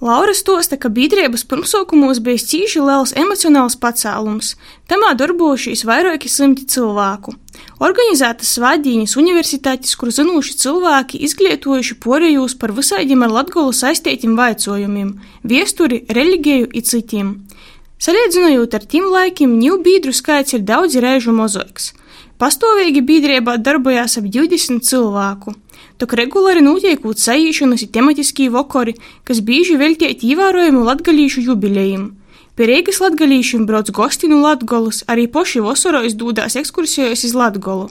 Laura 0.00 0.32
stosta, 0.32 0.78
ka 0.80 0.88
biedrības 0.88 1.42
pirmsaukumos 1.44 2.22
bija 2.24 2.40
cīši 2.40 2.80
liels 2.80 3.10
emocionāls 3.20 3.74
pacēlums. 3.76 4.54
Tamā 4.88 5.10
darbojušies 5.20 5.82
vairāki 5.84 6.30
simti 6.32 6.64
cilvēku. 6.72 7.34
Organizētas 7.84 8.54
svādīņas 8.56 9.18
universitātes, 9.20 9.92
kur 10.00 10.08
zinoši 10.08 10.56
cilvēki 10.62 11.20
izglītojuši 11.28 11.98
porejūs 12.00 12.56
par 12.56 12.72
visādiem 12.72 13.26
ar 13.26 13.34
latgolu 13.36 13.76
saistītiem 13.76 14.40
vaicojumiem- 14.40 15.12
viesturi, 15.52 16.00
reliģiju 16.08 16.72
un 16.72 16.88
citiem. 16.92 17.28
Salīdzinot 18.00 18.74
ar 18.74 18.80
tiem 18.88 19.04
laikiem, 19.04 19.60
ņū 19.60 19.82
biedru 19.84 20.16
skaits 20.16 20.54
ir 20.54 20.60
daudz 20.60 20.96
reižu 20.96 21.36
mazāks. 21.36 21.92
Pastāvīgi 22.40 23.02
biedrībā 23.04 23.58
darbojās 23.60 24.14
ap 24.16 24.24
20 24.32 24.80
cilvēku. 24.88 25.52
Tok 26.00 26.14
regulāri 26.16 26.62
notiekot 26.64 27.20
sajūšanas 27.20 27.82
ir 27.84 27.90
tematiskī 27.92 28.46
vokori, 28.54 28.94
kas 29.28 29.42
bieži 29.44 29.74
veltīti 29.76 30.30
ievērojumu 30.32 30.80
latgalīšu 30.86 31.44
jubilejiem. 31.44 32.06
Pie 32.56 32.68
Rīgas 32.70 33.02
latgalīšiem 33.04 33.66
brauc 33.68 33.90
gosti 33.92 34.30
no 34.32 34.38
Latgolas, 34.40 35.02
arī 35.12 35.26
poši 35.28 35.60
vasaros 35.66 36.16
dūdās 36.16 36.56
ekskursijos 36.62 37.26
iz 37.28 37.36
Latgolu. 37.36 37.90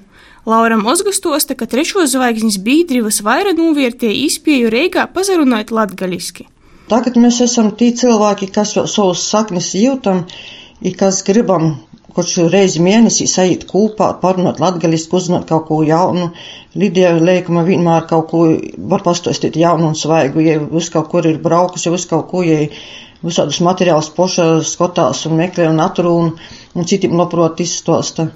Laura 0.50 0.80
Mozga 0.82 1.14
stosta, 1.14 1.54
ka 1.54 1.70
trešo 1.70 2.08
zvaigznes 2.10 2.58
biedri 2.66 3.04
visvairāk 3.06 3.60
novērtēja 3.62 4.18
izpēju 4.32 4.72
Reigā 4.74 5.06
pazarunāt 5.14 5.70
latgaliski. 5.70 6.48
Tagad 6.90 7.22
mēs 7.22 7.38
esam 7.46 7.70
tie 7.78 7.92
cilvēki, 7.94 8.50
kas 8.58 8.74
savus 8.74 9.28
saknes 9.30 9.76
jūtam, 9.78 10.26
ir 10.82 10.98
kas 10.98 11.22
gribam 11.28 11.76
kurš 12.16 12.36
reizi 12.54 12.82
mēnesī 12.84 13.28
sajūt 13.30 13.66
kopā, 13.70 14.10
parunāt 14.22 14.62
latgaliski, 14.64 15.16
uzzināt 15.16 15.48
kaut 15.50 15.68
ko 15.68 15.82
jaunu. 15.88 16.32
Lidija 16.80 17.16
Leikuma 17.18 17.66
vienmēr 17.68 18.08
kaut 18.10 18.30
ko 18.32 18.44
var 18.92 19.06
pastostīt 19.06 19.58
jaunu 19.60 19.92
un 19.92 19.98
svaigu, 19.98 20.44
ja 20.46 20.58
uz 20.60 20.90
kaut 20.94 21.10
kur 21.12 21.28
ir 21.28 21.40
braukusi, 21.44 21.92
uz 21.94 22.06
kaut 22.10 22.28
ko, 22.32 22.44
ja 22.46 22.66
visādus 23.26 23.60
materiālus 23.66 24.12
poša 24.16 24.48
skotās 24.68 25.26
un 25.28 25.36
meklē 25.40 25.68
un 25.70 25.82
atrūn 25.84 26.32
un 26.76 26.88
citiem 26.88 27.18
noprot 27.20 27.60
izstosta. 27.60 28.30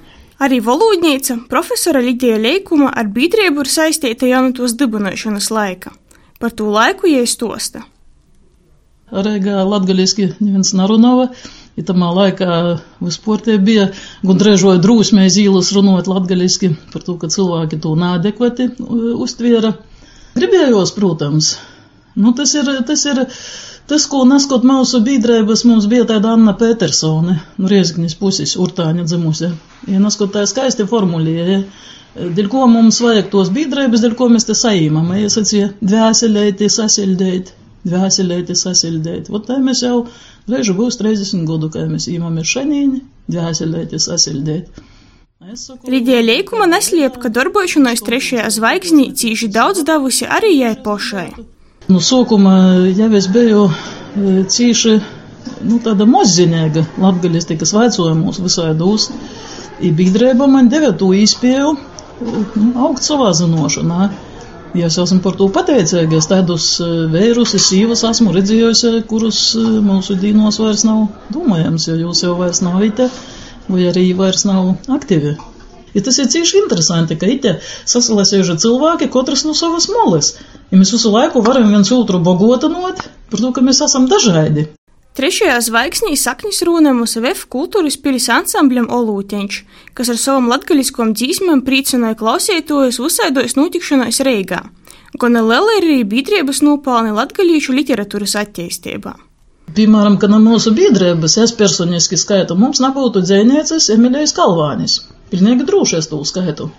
Arī 0.43 0.59
valodnīca 0.63 1.37
profesora 1.49 2.01
Lidija 2.03 2.39
Leikuma 2.41 2.89
ar 2.91 3.07
biedrību 3.15 3.63
ir 3.63 3.71
saistīta 3.71 4.27
jau 4.27 4.41
no 4.43 4.51
tos 4.57 4.73
dibinošanas 4.79 5.49
laika. 5.53 5.93
Par 6.39 6.51
to 6.51 6.67
laiku 6.73 7.07
iestosta. 7.07 7.85
Rēgā 9.13 9.61
latgaliski 9.69 10.31
neviens 10.41 10.73
narunava. 10.75 11.29
I 11.73 11.81
tamā 11.81 12.11
laikā 12.13 12.55
vispār 13.01 13.41
tie 13.41 13.57
bija 13.57 13.87
gandrīz 14.21 14.65
drūsmē 14.83 15.25
zīles 15.33 15.71
runāt 15.73 16.09
latgaļiski 16.11 16.69
par 16.93 17.05
to, 17.05 17.17
ka 17.17 17.31
cilvēki 17.33 17.79
to 17.81 17.95
neadekvati 17.97 18.69
uztviera. 19.25 19.73
Gribējos, 20.37 20.93
protams. 20.93 21.55
Nu, 22.13 22.33
tas 22.37 22.53
ir, 22.53 22.69
tas 22.85 23.05
ir 23.09 23.23
tas, 23.89 24.05
ko 24.09 24.21
neskot 24.29 24.65
mūsu 24.69 25.01
biedrības, 25.05 25.63
mums 25.69 25.87
bija 25.89 26.05
tāda 26.09 26.35
Anna 26.37 26.53
Petersone, 26.57 27.39
nu, 27.57 27.69
Riezgnis 27.71 28.13
puses, 28.19 28.53
urtāņa 28.61 29.07
dzimusi. 29.09 29.49
Ja 29.89 30.01
neskot 30.03 30.33
tā 30.35 30.45
skaisti 30.49 30.85
formulēja, 30.89 31.63
dēļ 32.37 32.51
ko 32.53 32.67
mums 32.69 33.01
vajag 33.01 33.31
tos 33.33 33.49
biedrības, 33.53 34.05
dēļ 34.05 34.15
ko 34.19 34.29
mēs 34.33 34.45
te 34.49 34.57
saīmam. 34.57 35.09
Ja 35.17 35.33
sacīja, 35.33 35.71
dvēselēti, 35.81 36.69
sasildēt, 36.69 37.53
dvēselēti, 37.89 38.57
sasildēt. 38.61 39.33
Vot 39.33 39.49
tā 39.49 39.57
mēs 39.61 39.81
jau 39.85 40.03
Reižu 40.49 40.73
būs 40.75 40.97
30 40.99 41.45
gadu, 41.47 41.69
kā 41.71 41.85
mēs 41.87 42.09
īmam 42.11 42.35
ir 42.41 42.47
šanīni, 42.47 42.99
dvēselēties 43.31 44.09
asildēt. 44.11 44.83
Lidija 45.87 46.21
Leikuma 46.23 46.65
neslēp, 46.71 47.17
ka 47.19 47.31
darbošanās 47.31 48.03
trešajā 48.03 48.47
zvaigznī 48.55 49.09
cīši 49.19 49.49
daudz 49.51 49.83
devusi 49.87 50.27
arī 50.27 50.53
jai 50.55 50.75
pošai. 50.83 51.29
Nu, 51.91 51.99
sākumā 51.99 52.55
jau 52.95 53.09
es 53.19 53.27
biju 53.31 53.65
cīši, 54.55 54.93
nu, 55.67 55.79
tāda 55.83 56.07
mazzinēga 56.07 56.85
latgalistikas 57.03 57.75
vaicojumos 57.75 58.39
visādos. 58.43 59.09
I 59.83 59.91
biedrība 59.95 60.47
man 60.47 60.69
deva 60.71 60.93
to 60.95 61.11
īspēju 61.17 61.73
nu, 61.75 62.69
augt 62.87 63.03
savā 63.03 63.33
zinošanā. 63.35 64.07
Ja 64.73 64.87
es 64.89 64.95
esmu 64.97 65.19
par 65.21 65.35
to 65.37 65.45
pateicīga, 65.53 66.17
es 66.17 66.25
tādus 66.31 66.67
vērus, 67.13 67.51
sīvas 67.61 68.01
esmu 68.09 68.31
redzējusi, 68.33 69.03
kurus 69.09 69.41
mūsu 69.85 70.17
dīnos 70.17 70.57
vairs 70.63 70.81
nav 70.87 71.03
domājams, 71.35 71.85
jo 71.91 71.97
jūs 71.99 72.23
jau 72.25 72.33
vairs 72.39 72.63
nav 72.65 72.81
ite, 72.81 73.05
vai 73.69 73.85
arī 73.91 74.07
vairs 74.17 74.47
nav 74.49 74.73
aktīvi. 74.97 75.35
Ja 75.93 76.01
tas 76.01 76.17
ir 76.17 76.29
cieši 76.33 76.63
interesanti, 76.63 77.19
ka 77.21 77.29
ite 77.29 77.59
sasalasējuši 77.61 78.57
cilvēki, 78.65 79.11
katrs 79.13 79.45
no 79.45 79.53
savas 79.57 79.85
moles. 79.93 80.33
Ja 80.73 80.81
mēs 80.81 80.95
visu 80.95 81.13
laiku 81.13 81.45
varam 81.45 81.69
viens 81.69 81.93
otru 81.93 82.17
bogotanot 82.25 83.05
par 83.29 83.43
to, 83.43 83.53
ka 83.53 83.61
mēs 83.61 83.83
esam 83.85 84.09
dažādi. 84.09 84.71
Trešajā 85.13 85.59
zvaigznī 85.61 86.15
saknis 86.17 86.63
rūna 86.65 86.89
mūsu 86.97 87.21
VF 87.21 87.43
kultūras 87.53 87.99
pilis 88.01 88.25
ansambļam 88.33 88.87
Olūteņš, 88.95 89.57
kas 89.93 90.09
ar 90.09 90.17
savam 90.17 90.47
latgaļiskom 90.49 91.11
dzīsmēm 91.13 91.61
priecināja 91.67 92.17
klausītojus 92.17 92.97
uzsaidojas 92.97 93.53
notikšanās 93.59 94.23
Reigā. 94.25 94.63
Gona 95.21 95.43
liela 95.45 95.75
ir 95.77 95.85
arī 95.85 95.99
biedrības 96.15 96.63
nopelni 96.65 97.13
latgaļīšu 97.13 97.75
literatūras 97.77 98.33
attīstībā. 98.41 99.13
Piemēram, 99.77 100.17
ka 100.17 100.31
no 100.31 100.39
mūsu 100.41 100.73
biedrības 100.73 101.37
es 101.45 101.53
personiski 101.61 102.17
skaitu, 102.17 102.57
mums 102.57 102.81
nebūtu 102.81 103.21
dzēnieces 103.21 103.91
Emilijas 103.93 104.33
Kalvānis. 104.33 104.97
Pilnīgi 105.29 105.69
droši 105.69 106.01
es 106.01 106.09
to 106.09 106.23
skaitu. 106.25 106.71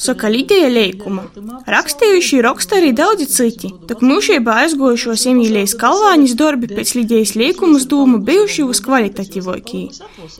Saka 0.00 0.28
Lidija 0.28 0.68
Leikuma. 0.72 1.26
Rakstījuši 1.70 2.40
raksta 2.42 2.78
arī 2.80 2.90
daudzi 2.96 3.26
citi, 3.30 3.70
tak 3.86 4.00
mūžībā 4.02 4.56
aizgojušos 4.64 5.26
Emīlijas 5.30 5.76
Kalvāņas 5.78 6.34
darbi 6.38 6.70
pēc 6.70 6.94
Lidijas 6.98 7.36
Leikumas 7.38 7.86
dūmu 7.90 8.18
bijuši 8.26 8.64
uz 8.66 8.80
kvalitatīvākī. 8.86 9.82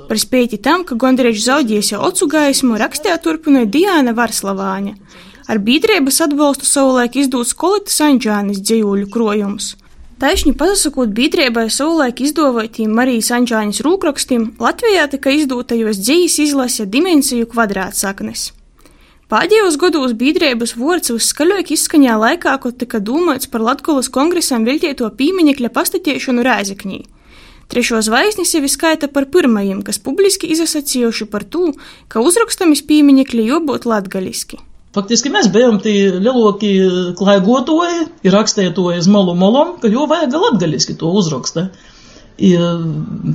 Par 0.09 0.19
spēti 0.19 0.59
tam, 0.59 0.83
ka 0.89 0.99
gondrīz 0.99 1.45
zaudījis 1.45 1.93
jau 1.95 2.03
ocu 2.09 2.31
gaismu, 2.33 2.79
rakstījā 2.81 3.21
turpināja 3.23 3.71
Diāna 3.77 4.17
Varslavāņa. 4.19 4.97
Ar 5.51 5.59
biedrības 5.59 6.21
atbalstu 6.27 6.67
savulaik 6.67 7.17
izdūts 7.23 7.55
Kolitas 7.59 8.01
Anģānis 8.07 8.63
dzējuļu 8.63 9.11
krojums. 9.15 9.75
Taisni 10.21 10.53
pasakot 10.53 11.15
biedrībai 11.17 11.71
savulaik 11.73 12.21
izdevotiem 12.27 12.93
Marijas 12.93 13.31
Anģāņas 13.39 13.81
rūkrakstiem, 13.87 14.51
Latvijā 14.61 15.07
tika 15.15 15.33
izdūtajos 15.33 16.03
dzījas 16.03 16.41
izlase 16.45 16.87
dimensiju 16.87 17.49
kvadrātsaknes. 17.55 18.51
Pēdējos 19.31 19.77
gados 19.79 20.11
biedrības 20.19 20.73
vārds 20.75 21.12
visskaļāk 21.14 21.69
izskaņā 21.77 22.16
laikā, 22.19 22.57
kad 22.64 22.79
tika 22.81 22.99
domāts 22.99 23.47
par 23.53 23.62
Latgolas 23.62 24.09
kongresam 24.11 24.64
veltīto 24.66 25.07
pīmiņekļa 25.07 25.71
pastatīšanu 25.77 26.43
Rēzekņī. 26.43 26.99
Trešo 27.71 28.01
zvaigzni 28.03 28.43
sevi 28.51 28.66
skaita 28.66 29.07
par 29.07 29.29
pirmajiem, 29.31 29.85
kas 29.87 30.03
publiski 30.03 30.51
izsacījuši 30.51 31.29
par 31.31 31.47
to, 31.47 31.69
ka 32.11 32.25
uzrakstamis 32.27 32.83
pīmiņekļi 32.90 33.47
jābūt 33.53 33.87
latgaliski. 33.87 34.59
Faktiski 34.99 35.31
mēs 35.31 35.47
bijām 35.55 35.79
tie 35.79 36.11
lielākie 36.11 36.75
klaigotoji, 37.14 38.09
ir 38.27 38.35
rakstētoji 38.35 38.99
uz 38.99 39.07
malu 39.14 39.37
molom, 39.38 39.77
ka 39.79 39.95
jau 39.95 40.11
vajag 40.11 40.35
latgaliski 40.35 40.99
to 40.99 41.14
uzrakstīt. 41.23 41.71
I 42.40 42.55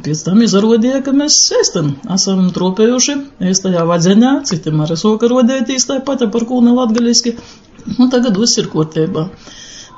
pēc 0.02 0.24
tam 0.26 0.42
izrādīja, 0.42 1.04
ka 1.06 1.14
mēs 1.14 1.38
esam, 1.60 1.92
esam 2.16 2.48
tropējuši 2.56 3.16
īstajā 3.52 3.84
vadzeņā, 3.86 4.32
citiem 4.50 4.82
arī 4.82 4.98
soka 4.98 5.30
rodētīs 5.30 5.86
tāpat 5.92 6.26
par 6.34 6.46
kūna 6.50 6.74
latgaliski, 6.74 7.36
un 8.00 8.10
tagad 8.10 8.40
viss 8.42 8.58
ir 8.58 8.72
kārtībā. 8.72 9.28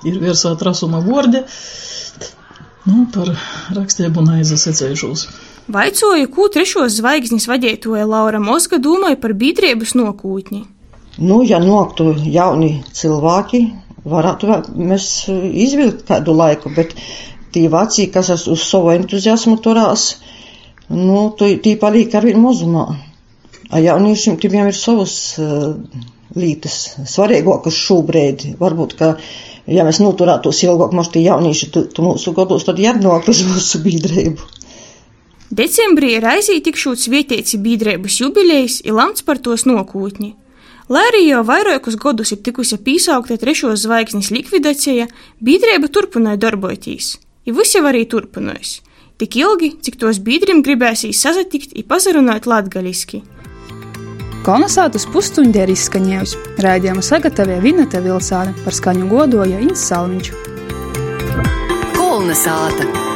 Ir 0.05 0.19
virsā 0.21 0.51
trasuma 0.59 0.99
vordi, 1.01 1.39
nu, 2.87 3.05
par 3.13 3.31
rakstību 3.77 4.25
neizsacējušos. 4.27 5.23
Vaicoju, 5.71 6.27
ko 6.31 6.49
trešos 6.51 6.99
zvaigznes 6.99 7.47
vadītoja 7.49 8.05
Laura 8.07 8.39
Moska 8.43 8.77
domāja 8.79 9.17
par 9.23 9.33
biedrības 9.39 9.95
nokūtni. 9.99 10.61
Nu, 11.17 11.41
ja 11.47 11.57
noktu 11.63 12.11
jauni 12.27 12.83
cilvēki, 12.95 13.63
varētu 14.07 14.61
mēs 14.77 15.07
izvilkt 15.31 16.05
kādu 16.07 16.35
laiku, 16.37 16.71
bet 16.75 16.93
tī 17.57 17.65
vācija, 17.73 18.13
kas 18.13 18.45
uz 18.45 18.61
savu 18.61 18.93
entuziasmu 18.93 19.57
turās, 19.65 20.11
nu, 20.93 21.31
tī 21.41 21.75
paliek 21.81 22.13
arvien 22.15 22.39
mazumā. 22.43 22.87
A 23.67 23.81
jauniešiem 23.83 24.37
tiem 24.39 24.69
ir 24.69 24.77
savas 24.77 25.13
uh, 25.41 25.73
lietas 26.37 26.77
svarīgākas 27.09 27.75
šobrīd. 27.75 28.45
Varbūt, 28.61 28.95
ka, 28.99 29.09
ja 29.67 29.83
mēs 29.87 29.99
noturētos 30.03 30.61
ilgāk, 30.63 30.95
mums 30.95 31.11
tie 31.11 31.25
jaunieši 31.25 31.69
tu, 31.73 31.83
tu 31.91 32.05
mūsu 32.05 32.31
gados, 32.37 32.63
tad 32.67 32.79
jāatnāk 32.79 33.27
uz 33.27 33.43
mūsu 33.49 33.83
biedrību. 33.83 34.53
Decembrī 35.57 36.17
raizī 36.23 36.57
tikšūts 36.63 37.07
vietēci 37.11 37.59
biedrības 37.63 38.19
jubilejas 38.19 38.81
ir 38.83 38.97
lemts 38.97 39.23
par 39.27 39.39
tos 39.43 39.63
nokūtņi. 39.67 40.33
Lai 40.91 41.03
arī 41.09 41.25
jau 41.27 41.43
vairākus 41.47 41.99
gadus 41.99 42.31
ir 42.31 42.43
tikusi 42.43 42.79
pīsaugta 42.79 43.35
trešos 43.39 43.83
zvaigznes 43.83 44.31
likvidācija, 44.31 45.07
biedrība 45.43 45.91
turpināja 45.91 46.39
darboties 46.47 47.15
i 47.47 47.55
visi 47.55 47.81
var 47.81 47.95
arī 47.95 48.03
turpinājis. 48.12 48.81
Tik 49.17 49.39
ilgi, 49.39 49.71
cik 49.81 49.97
tos 50.03 50.19
biedriem 50.21 50.62
gribēsīs 50.65 51.23
sazatikt 51.23 51.73
un 51.73 51.88
pazarunāt 51.89 52.45
latgaliski. 52.45 53.23
Kolonizētas 54.45 55.07
pusstundi 55.12 55.60
ir 55.63 55.73
izskaņējusi. 55.73 56.43
Raidījumu 56.63 57.03
sagatavoja 57.03 57.63
Vineta 57.65 58.03
Vilsāne 58.05 58.53
par 58.62 58.77
skaņu 58.77 59.10
godoja 59.12 59.60
Inns 59.65 59.89
Salmiņš. 59.89 60.31
Kolonizēta! 61.97 63.06